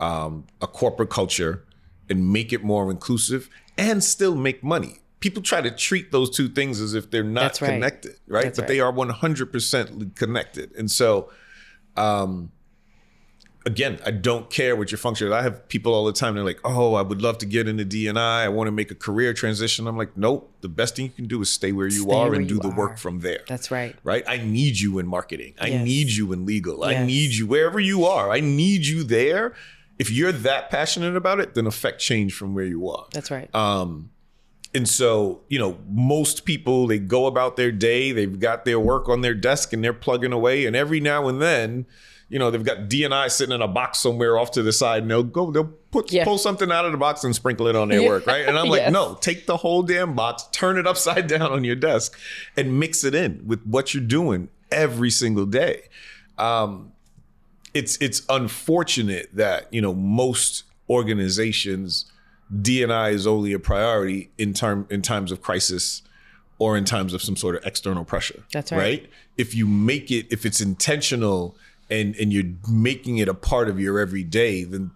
um, 0.00 0.44
a 0.60 0.66
corporate 0.66 1.10
culture 1.10 1.64
and 2.08 2.32
make 2.32 2.52
it 2.52 2.62
more 2.62 2.90
inclusive 2.90 3.48
and 3.76 4.02
still 4.02 4.34
make 4.34 4.62
money. 4.62 4.98
People 5.20 5.42
try 5.42 5.60
to 5.60 5.70
treat 5.70 6.12
those 6.12 6.30
two 6.30 6.48
things 6.48 6.80
as 6.80 6.94
if 6.94 7.10
they're 7.10 7.24
not 7.24 7.60
right. 7.60 7.70
connected, 7.70 8.16
right? 8.28 8.44
That's 8.44 8.58
but 8.58 8.62
right. 8.62 8.68
they 8.68 8.80
are 8.80 8.92
100% 8.92 10.14
connected. 10.14 10.74
And 10.76 10.90
so, 10.90 11.30
um, 11.96 12.52
again, 13.66 13.98
I 14.06 14.12
don't 14.12 14.48
care 14.48 14.76
what 14.76 14.90
your 14.92 14.98
function 14.98 15.26
is. 15.26 15.32
I 15.32 15.42
have 15.42 15.68
people 15.68 15.92
all 15.92 16.06
the 16.06 16.12
time. 16.12 16.36
They're 16.36 16.44
like, 16.44 16.60
"Oh, 16.64 16.94
I 16.94 17.02
would 17.02 17.20
love 17.20 17.38
to 17.38 17.46
get 17.46 17.68
into 17.68 17.84
DNI. 17.84 18.44
I 18.44 18.48
want 18.48 18.68
to 18.68 18.72
make 18.72 18.90
a 18.90 18.94
career 18.94 19.34
transition." 19.34 19.86
I'm 19.86 19.98
like, 19.98 20.16
"Nope. 20.16 20.50
The 20.60 20.68
best 20.68 20.96
thing 20.96 21.06
you 21.06 21.10
can 21.10 21.26
do 21.26 21.42
is 21.42 21.50
stay 21.50 21.72
where 21.72 21.86
you 21.86 22.02
stay 22.02 22.14
are 22.14 22.32
and 22.32 22.48
do 22.48 22.58
the 22.58 22.68
are. 22.68 22.76
work 22.76 22.98
from 22.98 23.20
there." 23.20 23.40
That's 23.48 23.70
right. 23.70 23.94
Right. 24.04 24.24
I 24.26 24.38
need 24.38 24.78
you 24.78 24.98
in 24.98 25.06
marketing. 25.06 25.54
I 25.60 25.66
yes. 25.66 25.84
need 25.84 26.10
you 26.10 26.32
in 26.32 26.46
legal. 26.46 26.88
Yes. 26.88 27.00
I 27.02 27.04
need 27.04 27.32
you 27.32 27.46
wherever 27.46 27.80
you 27.80 28.06
are. 28.06 28.30
I 28.30 28.40
need 28.40 28.86
you 28.86 29.02
there. 29.02 29.54
If 29.98 30.10
you're 30.10 30.32
that 30.32 30.70
passionate 30.70 31.16
about 31.16 31.40
it, 31.40 31.54
then 31.54 31.66
affect 31.66 32.00
change 32.00 32.34
from 32.34 32.54
where 32.54 32.66
you 32.66 32.88
are. 32.88 33.06
That's 33.12 33.30
right. 33.30 33.52
Um, 33.54 34.10
and 34.74 34.86
so, 34.86 35.40
you 35.48 35.58
know, 35.58 35.78
most 35.88 36.44
people 36.44 36.86
they 36.86 36.98
go 36.98 37.26
about 37.26 37.56
their 37.56 37.72
day. 37.72 38.12
They've 38.12 38.38
got 38.38 38.66
their 38.66 38.78
work 38.78 39.08
on 39.08 39.22
their 39.22 39.34
desk 39.34 39.72
and 39.72 39.82
they're 39.82 39.94
plugging 39.94 40.32
away. 40.32 40.66
And 40.66 40.76
every 40.76 41.00
now 41.00 41.28
and 41.28 41.40
then 41.40 41.86
you 42.28 42.38
know, 42.38 42.50
they've 42.50 42.64
got 42.64 42.88
DNI 42.88 43.30
sitting 43.30 43.54
in 43.54 43.62
a 43.62 43.68
box 43.68 43.98
somewhere 43.98 44.36
off 44.38 44.50
to 44.52 44.62
the 44.62 44.72
side 44.72 45.02
and 45.02 45.10
they'll 45.10 45.22
go, 45.22 45.52
they'll 45.52 45.72
put, 45.92 46.10
yeah. 46.10 46.24
pull 46.24 46.38
something 46.38 46.72
out 46.72 46.84
of 46.84 46.92
the 46.92 46.98
box 46.98 47.22
and 47.22 47.34
sprinkle 47.34 47.68
it 47.68 47.76
on 47.76 47.88
their 47.88 48.00
yeah. 48.00 48.08
work, 48.08 48.26
right? 48.26 48.46
And 48.46 48.58
I'm 48.58 48.68
like, 48.68 48.80
yes. 48.82 48.92
no, 48.92 49.14
take 49.14 49.46
the 49.46 49.56
whole 49.56 49.82
damn 49.82 50.14
box, 50.14 50.48
turn 50.50 50.76
it 50.76 50.86
upside 50.86 51.26
down 51.28 51.52
on 51.52 51.62
your 51.62 51.76
desk 51.76 52.18
and 52.56 52.80
mix 52.80 53.04
it 53.04 53.14
in 53.14 53.46
with 53.46 53.62
what 53.64 53.94
you're 53.94 54.02
doing 54.02 54.48
every 54.72 55.10
single 55.10 55.46
day. 55.46 55.82
Um, 56.36 56.92
it's, 57.74 57.96
it's 58.00 58.22
unfortunate 58.28 59.28
that, 59.34 59.72
you 59.72 59.80
know, 59.80 59.94
most 59.94 60.64
organizations, 60.90 62.10
DNI 62.52 63.12
is 63.12 63.26
only 63.26 63.52
a 63.52 63.60
priority 63.60 64.30
in 64.36 64.52
term, 64.52 64.86
in 64.90 65.02
times 65.02 65.30
of 65.30 65.42
crisis 65.42 66.02
or 66.58 66.76
in 66.76 66.84
times 66.84 67.12
of 67.12 67.22
some 67.22 67.36
sort 67.36 67.54
of 67.54 67.64
external 67.64 68.04
pressure. 68.04 68.42
That's 68.52 68.72
right. 68.72 68.80
Right. 68.80 69.10
If 69.36 69.54
you 69.54 69.66
make 69.66 70.10
it, 70.10 70.26
if 70.30 70.46
it's 70.46 70.60
intentional, 70.60 71.56
and 71.90 72.14
and 72.16 72.32
you're 72.32 72.52
making 72.68 73.18
it 73.18 73.28
a 73.28 73.34
part 73.34 73.68
of 73.68 73.80
your 73.80 73.98
everyday, 73.98 74.64
then 74.64 74.90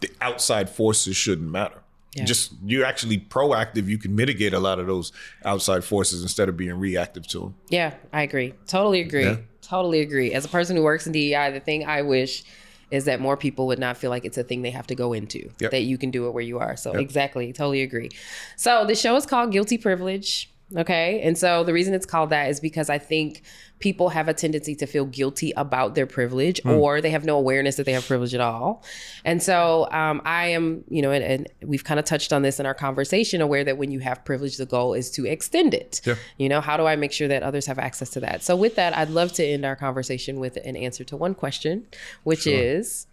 the 0.00 0.10
outside 0.20 0.68
forces 0.70 1.16
shouldn't 1.16 1.50
matter. 1.50 1.82
Yeah. 2.14 2.24
Just 2.24 2.52
you're 2.64 2.84
actually 2.84 3.18
proactive. 3.18 3.88
You 3.88 3.98
can 3.98 4.14
mitigate 4.14 4.54
a 4.54 4.58
lot 4.58 4.78
of 4.78 4.86
those 4.86 5.12
outside 5.44 5.84
forces 5.84 6.22
instead 6.22 6.48
of 6.48 6.56
being 6.56 6.78
reactive 6.78 7.26
to 7.28 7.40
them. 7.40 7.54
Yeah, 7.68 7.94
I 8.12 8.22
agree. 8.22 8.54
Totally 8.66 9.00
agree. 9.00 9.24
Yeah. 9.24 9.36
Totally 9.60 10.00
agree. 10.00 10.32
As 10.32 10.44
a 10.44 10.48
person 10.48 10.76
who 10.76 10.82
works 10.82 11.06
in 11.06 11.12
DEI, 11.12 11.50
the 11.50 11.60
thing 11.60 11.84
I 11.84 12.02
wish 12.02 12.44
is 12.90 13.04
that 13.06 13.20
more 13.20 13.36
people 13.36 13.66
would 13.66 13.78
not 13.78 13.96
feel 13.96 14.10
like 14.10 14.24
it's 14.24 14.38
a 14.38 14.44
thing 14.44 14.62
they 14.62 14.70
have 14.70 14.86
to 14.86 14.94
go 14.94 15.12
into. 15.12 15.50
Yep. 15.58 15.72
That 15.72 15.82
you 15.82 15.98
can 15.98 16.10
do 16.10 16.26
it 16.26 16.30
where 16.30 16.42
you 16.42 16.58
are. 16.58 16.76
So 16.76 16.92
yep. 16.92 17.00
exactly, 17.00 17.52
totally 17.52 17.82
agree. 17.82 18.10
So 18.56 18.86
the 18.86 18.94
show 18.94 19.16
is 19.16 19.26
called 19.26 19.52
Guilty 19.52 19.76
Privilege. 19.76 20.50
Okay. 20.74 21.20
And 21.22 21.38
so 21.38 21.62
the 21.62 21.72
reason 21.72 21.94
it's 21.94 22.06
called 22.06 22.30
that 22.30 22.50
is 22.50 22.58
because 22.58 22.90
I 22.90 22.98
think 22.98 23.42
people 23.78 24.08
have 24.08 24.26
a 24.26 24.34
tendency 24.34 24.74
to 24.74 24.86
feel 24.86 25.04
guilty 25.04 25.52
about 25.56 25.94
their 25.94 26.06
privilege 26.06 26.60
mm. 26.62 26.76
or 26.76 27.00
they 27.00 27.10
have 27.10 27.24
no 27.24 27.36
awareness 27.36 27.76
that 27.76 27.86
they 27.86 27.92
have 27.92 28.04
privilege 28.04 28.34
at 28.34 28.40
all. 28.40 28.82
And 29.24 29.40
so 29.40 29.88
um, 29.92 30.20
I 30.24 30.48
am, 30.48 30.82
you 30.88 31.02
know, 31.02 31.12
and, 31.12 31.22
and 31.22 31.48
we've 31.62 31.84
kind 31.84 32.00
of 32.00 32.06
touched 32.06 32.32
on 32.32 32.42
this 32.42 32.58
in 32.58 32.66
our 32.66 32.74
conversation, 32.74 33.40
aware 33.40 33.62
that 33.62 33.78
when 33.78 33.92
you 33.92 34.00
have 34.00 34.24
privilege, 34.24 34.56
the 34.56 34.66
goal 34.66 34.94
is 34.94 35.08
to 35.12 35.24
extend 35.24 35.72
it. 35.72 36.00
Yeah. 36.04 36.16
You 36.36 36.48
know, 36.48 36.60
how 36.60 36.76
do 36.76 36.84
I 36.84 36.96
make 36.96 37.12
sure 37.12 37.28
that 37.28 37.44
others 37.44 37.66
have 37.66 37.78
access 37.78 38.10
to 38.10 38.20
that? 38.20 38.42
So 38.42 38.56
with 38.56 38.74
that, 38.74 38.96
I'd 38.96 39.10
love 39.10 39.32
to 39.34 39.44
end 39.44 39.64
our 39.64 39.76
conversation 39.76 40.40
with 40.40 40.56
an 40.56 40.74
answer 40.74 41.04
to 41.04 41.16
one 41.16 41.34
question, 41.34 41.86
which 42.24 42.42
sure. 42.42 42.54
is 42.54 43.06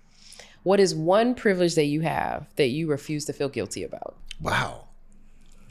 what 0.64 0.80
is 0.80 0.96
one 0.96 1.36
privilege 1.36 1.76
that 1.76 1.86
you 1.86 2.02
have 2.02 2.48
that 2.56 2.70
you 2.70 2.88
refuse 2.88 3.26
to 3.26 3.34
feel 3.34 3.50
guilty 3.50 3.84
about? 3.84 4.16
Wow 4.42 4.83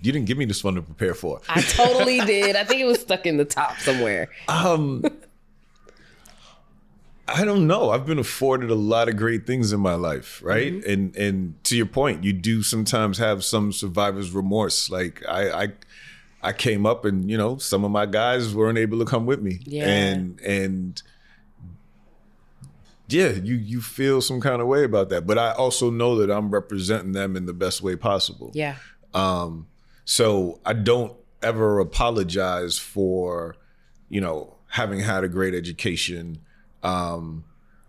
you 0.02 0.12
didn't 0.12 0.26
give 0.26 0.36
me 0.36 0.44
this 0.44 0.62
one 0.64 0.74
to 0.74 0.82
prepare 0.82 1.14
for. 1.14 1.40
I 1.48 1.62
totally 1.62 2.20
did. 2.26 2.56
I 2.56 2.64
think 2.64 2.80
it 2.80 2.84
was 2.84 3.00
stuck 3.00 3.24
in 3.24 3.36
the 3.36 3.44
top 3.44 3.78
somewhere. 3.78 4.28
Um, 4.48 5.04
I 7.28 7.44
don't 7.44 7.66
know. 7.66 7.90
I've 7.90 8.04
been 8.04 8.18
afforded 8.18 8.70
a 8.70 8.74
lot 8.74 9.08
of 9.08 9.16
great 9.16 9.46
things 9.46 9.72
in 9.72 9.80
my 9.80 9.94
life, 9.94 10.42
right? 10.44 10.72
Mm-hmm. 10.72 10.90
And 10.90 11.16
and 11.16 11.64
to 11.64 11.76
your 11.76 11.86
point, 11.86 12.24
you 12.24 12.32
do 12.32 12.62
sometimes 12.62 13.18
have 13.18 13.44
some 13.44 13.72
survivor's 13.72 14.32
remorse. 14.32 14.90
Like 14.90 15.22
I, 15.28 15.62
I 15.62 15.68
I 16.42 16.52
came 16.52 16.84
up 16.84 17.04
and 17.04 17.30
you 17.30 17.38
know 17.38 17.56
some 17.58 17.84
of 17.84 17.90
my 17.90 18.06
guys 18.06 18.54
weren't 18.54 18.78
able 18.78 18.98
to 18.98 19.04
come 19.04 19.24
with 19.24 19.40
me, 19.40 19.60
yeah. 19.64 19.86
and 19.86 20.40
and 20.40 21.02
yeah, 23.08 23.30
you 23.30 23.54
you 23.54 23.80
feel 23.80 24.20
some 24.20 24.40
kind 24.40 24.60
of 24.60 24.66
way 24.66 24.82
about 24.82 25.08
that. 25.10 25.26
But 25.26 25.38
I 25.38 25.52
also 25.52 25.90
know 25.90 26.16
that 26.16 26.30
I'm 26.30 26.50
representing 26.50 27.12
them 27.12 27.36
in 27.36 27.46
the 27.46 27.54
best 27.54 27.82
way 27.82 27.94
possible. 27.94 28.50
Yeah. 28.54 28.76
Um, 29.14 29.68
so 30.04 30.60
I 30.64 30.72
don't 30.72 31.14
ever 31.42 31.80
apologize 31.80 32.78
for, 32.78 33.56
you 34.08 34.20
know, 34.20 34.56
having 34.68 35.00
had 35.00 35.24
a 35.24 35.28
great 35.28 35.54
education. 35.54 36.38
Um, 36.82 37.44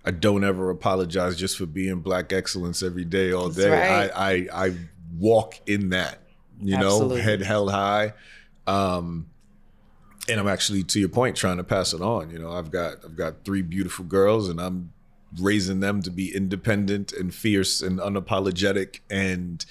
I 0.05 0.11
don't 0.11 0.43
ever 0.43 0.69
apologize 0.69 1.37
just 1.37 1.57
for 1.57 1.65
being 1.65 1.99
black 2.01 2.33
excellence 2.33 2.83
every 2.83 3.05
day, 3.05 3.31
all 3.31 3.49
day. 3.49 3.69
Right. 3.69 4.11
I, 4.13 4.31
I, 4.31 4.67
I 4.67 4.75
walk 5.17 5.59
in 5.65 5.89
that, 5.89 6.19
you 6.59 6.75
Absolutely. 6.75 7.17
know, 7.17 7.23
head 7.23 7.41
held 7.41 7.71
high. 7.71 8.13
Um, 8.67 9.27
and 10.29 10.39
I'm 10.39 10.47
actually, 10.47 10.83
to 10.83 10.99
your 10.99 11.09
point, 11.09 11.35
trying 11.35 11.57
to 11.57 11.63
pass 11.63 11.93
it 11.93 12.01
on. 12.01 12.29
You 12.31 12.39
know, 12.39 12.51
I've 12.51 12.71
got 12.71 13.03
I've 13.03 13.15
got 13.15 13.43
three 13.43 13.61
beautiful 13.61 14.05
girls, 14.05 14.47
and 14.47 14.59
I'm 14.59 14.93
raising 15.39 15.79
them 15.79 16.01
to 16.01 16.11
be 16.11 16.33
independent 16.33 17.11
and 17.11 17.33
fierce 17.33 17.81
and 17.81 17.99
unapologetic 17.99 18.99
and 19.09 19.65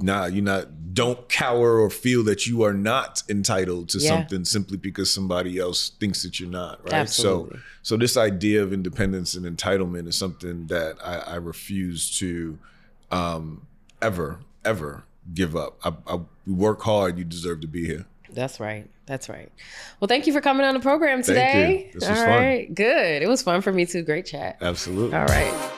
nah, 0.00 0.26
you're 0.26 0.44
not, 0.44 0.94
don't 0.94 1.28
cower 1.28 1.78
or 1.78 1.90
feel 1.90 2.24
that 2.24 2.46
you 2.46 2.62
are 2.62 2.72
not 2.72 3.22
entitled 3.28 3.88
to 3.90 3.98
yeah. 3.98 4.08
something 4.08 4.44
simply 4.44 4.76
because 4.76 5.12
somebody 5.12 5.58
else 5.58 5.90
thinks 6.00 6.22
that 6.22 6.40
you're 6.40 6.48
not, 6.48 6.82
right? 6.84 6.94
Absolutely. 6.94 7.58
So, 7.58 7.62
so 7.82 7.96
this 7.96 8.16
idea 8.16 8.62
of 8.62 8.72
independence 8.72 9.34
and 9.34 9.44
entitlement 9.44 10.08
is 10.08 10.16
something 10.16 10.66
that 10.68 10.96
I, 11.04 11.18
I 11.18 11.34
refuse 11.36 12.16
to 12.18 12.58
um, 13.10 13.66
ever, 14.02 14.40
ever 14.64 15.04
give 15.34 15.56
up. 15.56 15.78
I, 15.84 15.92
I 16.12 16.20
work 16.46 16.82
hard. 16.82 17.18
You 17.18 17.24
deserve 17.24 17.60
to 17.60 17.66
be 17.66 17.86
here. 17.86 18.06
That's 18.30 18.60
right. 18.60 18.88
That's 19.06 19.28
right. 19.28 19.50
Well, 20.00 20.08
thank 20.08 20.26
you 20.26 20.32
for 20.32 20.40
coming 20.40 20.66
on 20.66 20.74
the 20.74 20.80
program 20.80 21.22
today. 21.22 21.52
Thank 21.52 21.94
you. 21.94 22.00
This 22.00 22.08
was 22.08 22.18
All 22.18 22.26
right. 22.26 22.66
fun. 22.66 22.74
Good. 22.74 23.22
It 23.22 23.28
was 23.28 23.42
fun 23.42 23.62
for 23.62 23.72
me 23.72 23.86
too. 23.86 24.02
Great 24.02 24.26
chat. 24.26 24.58
Absolutely. 24.60 25.16
All 25.16 25.26
right. 25.26 25.72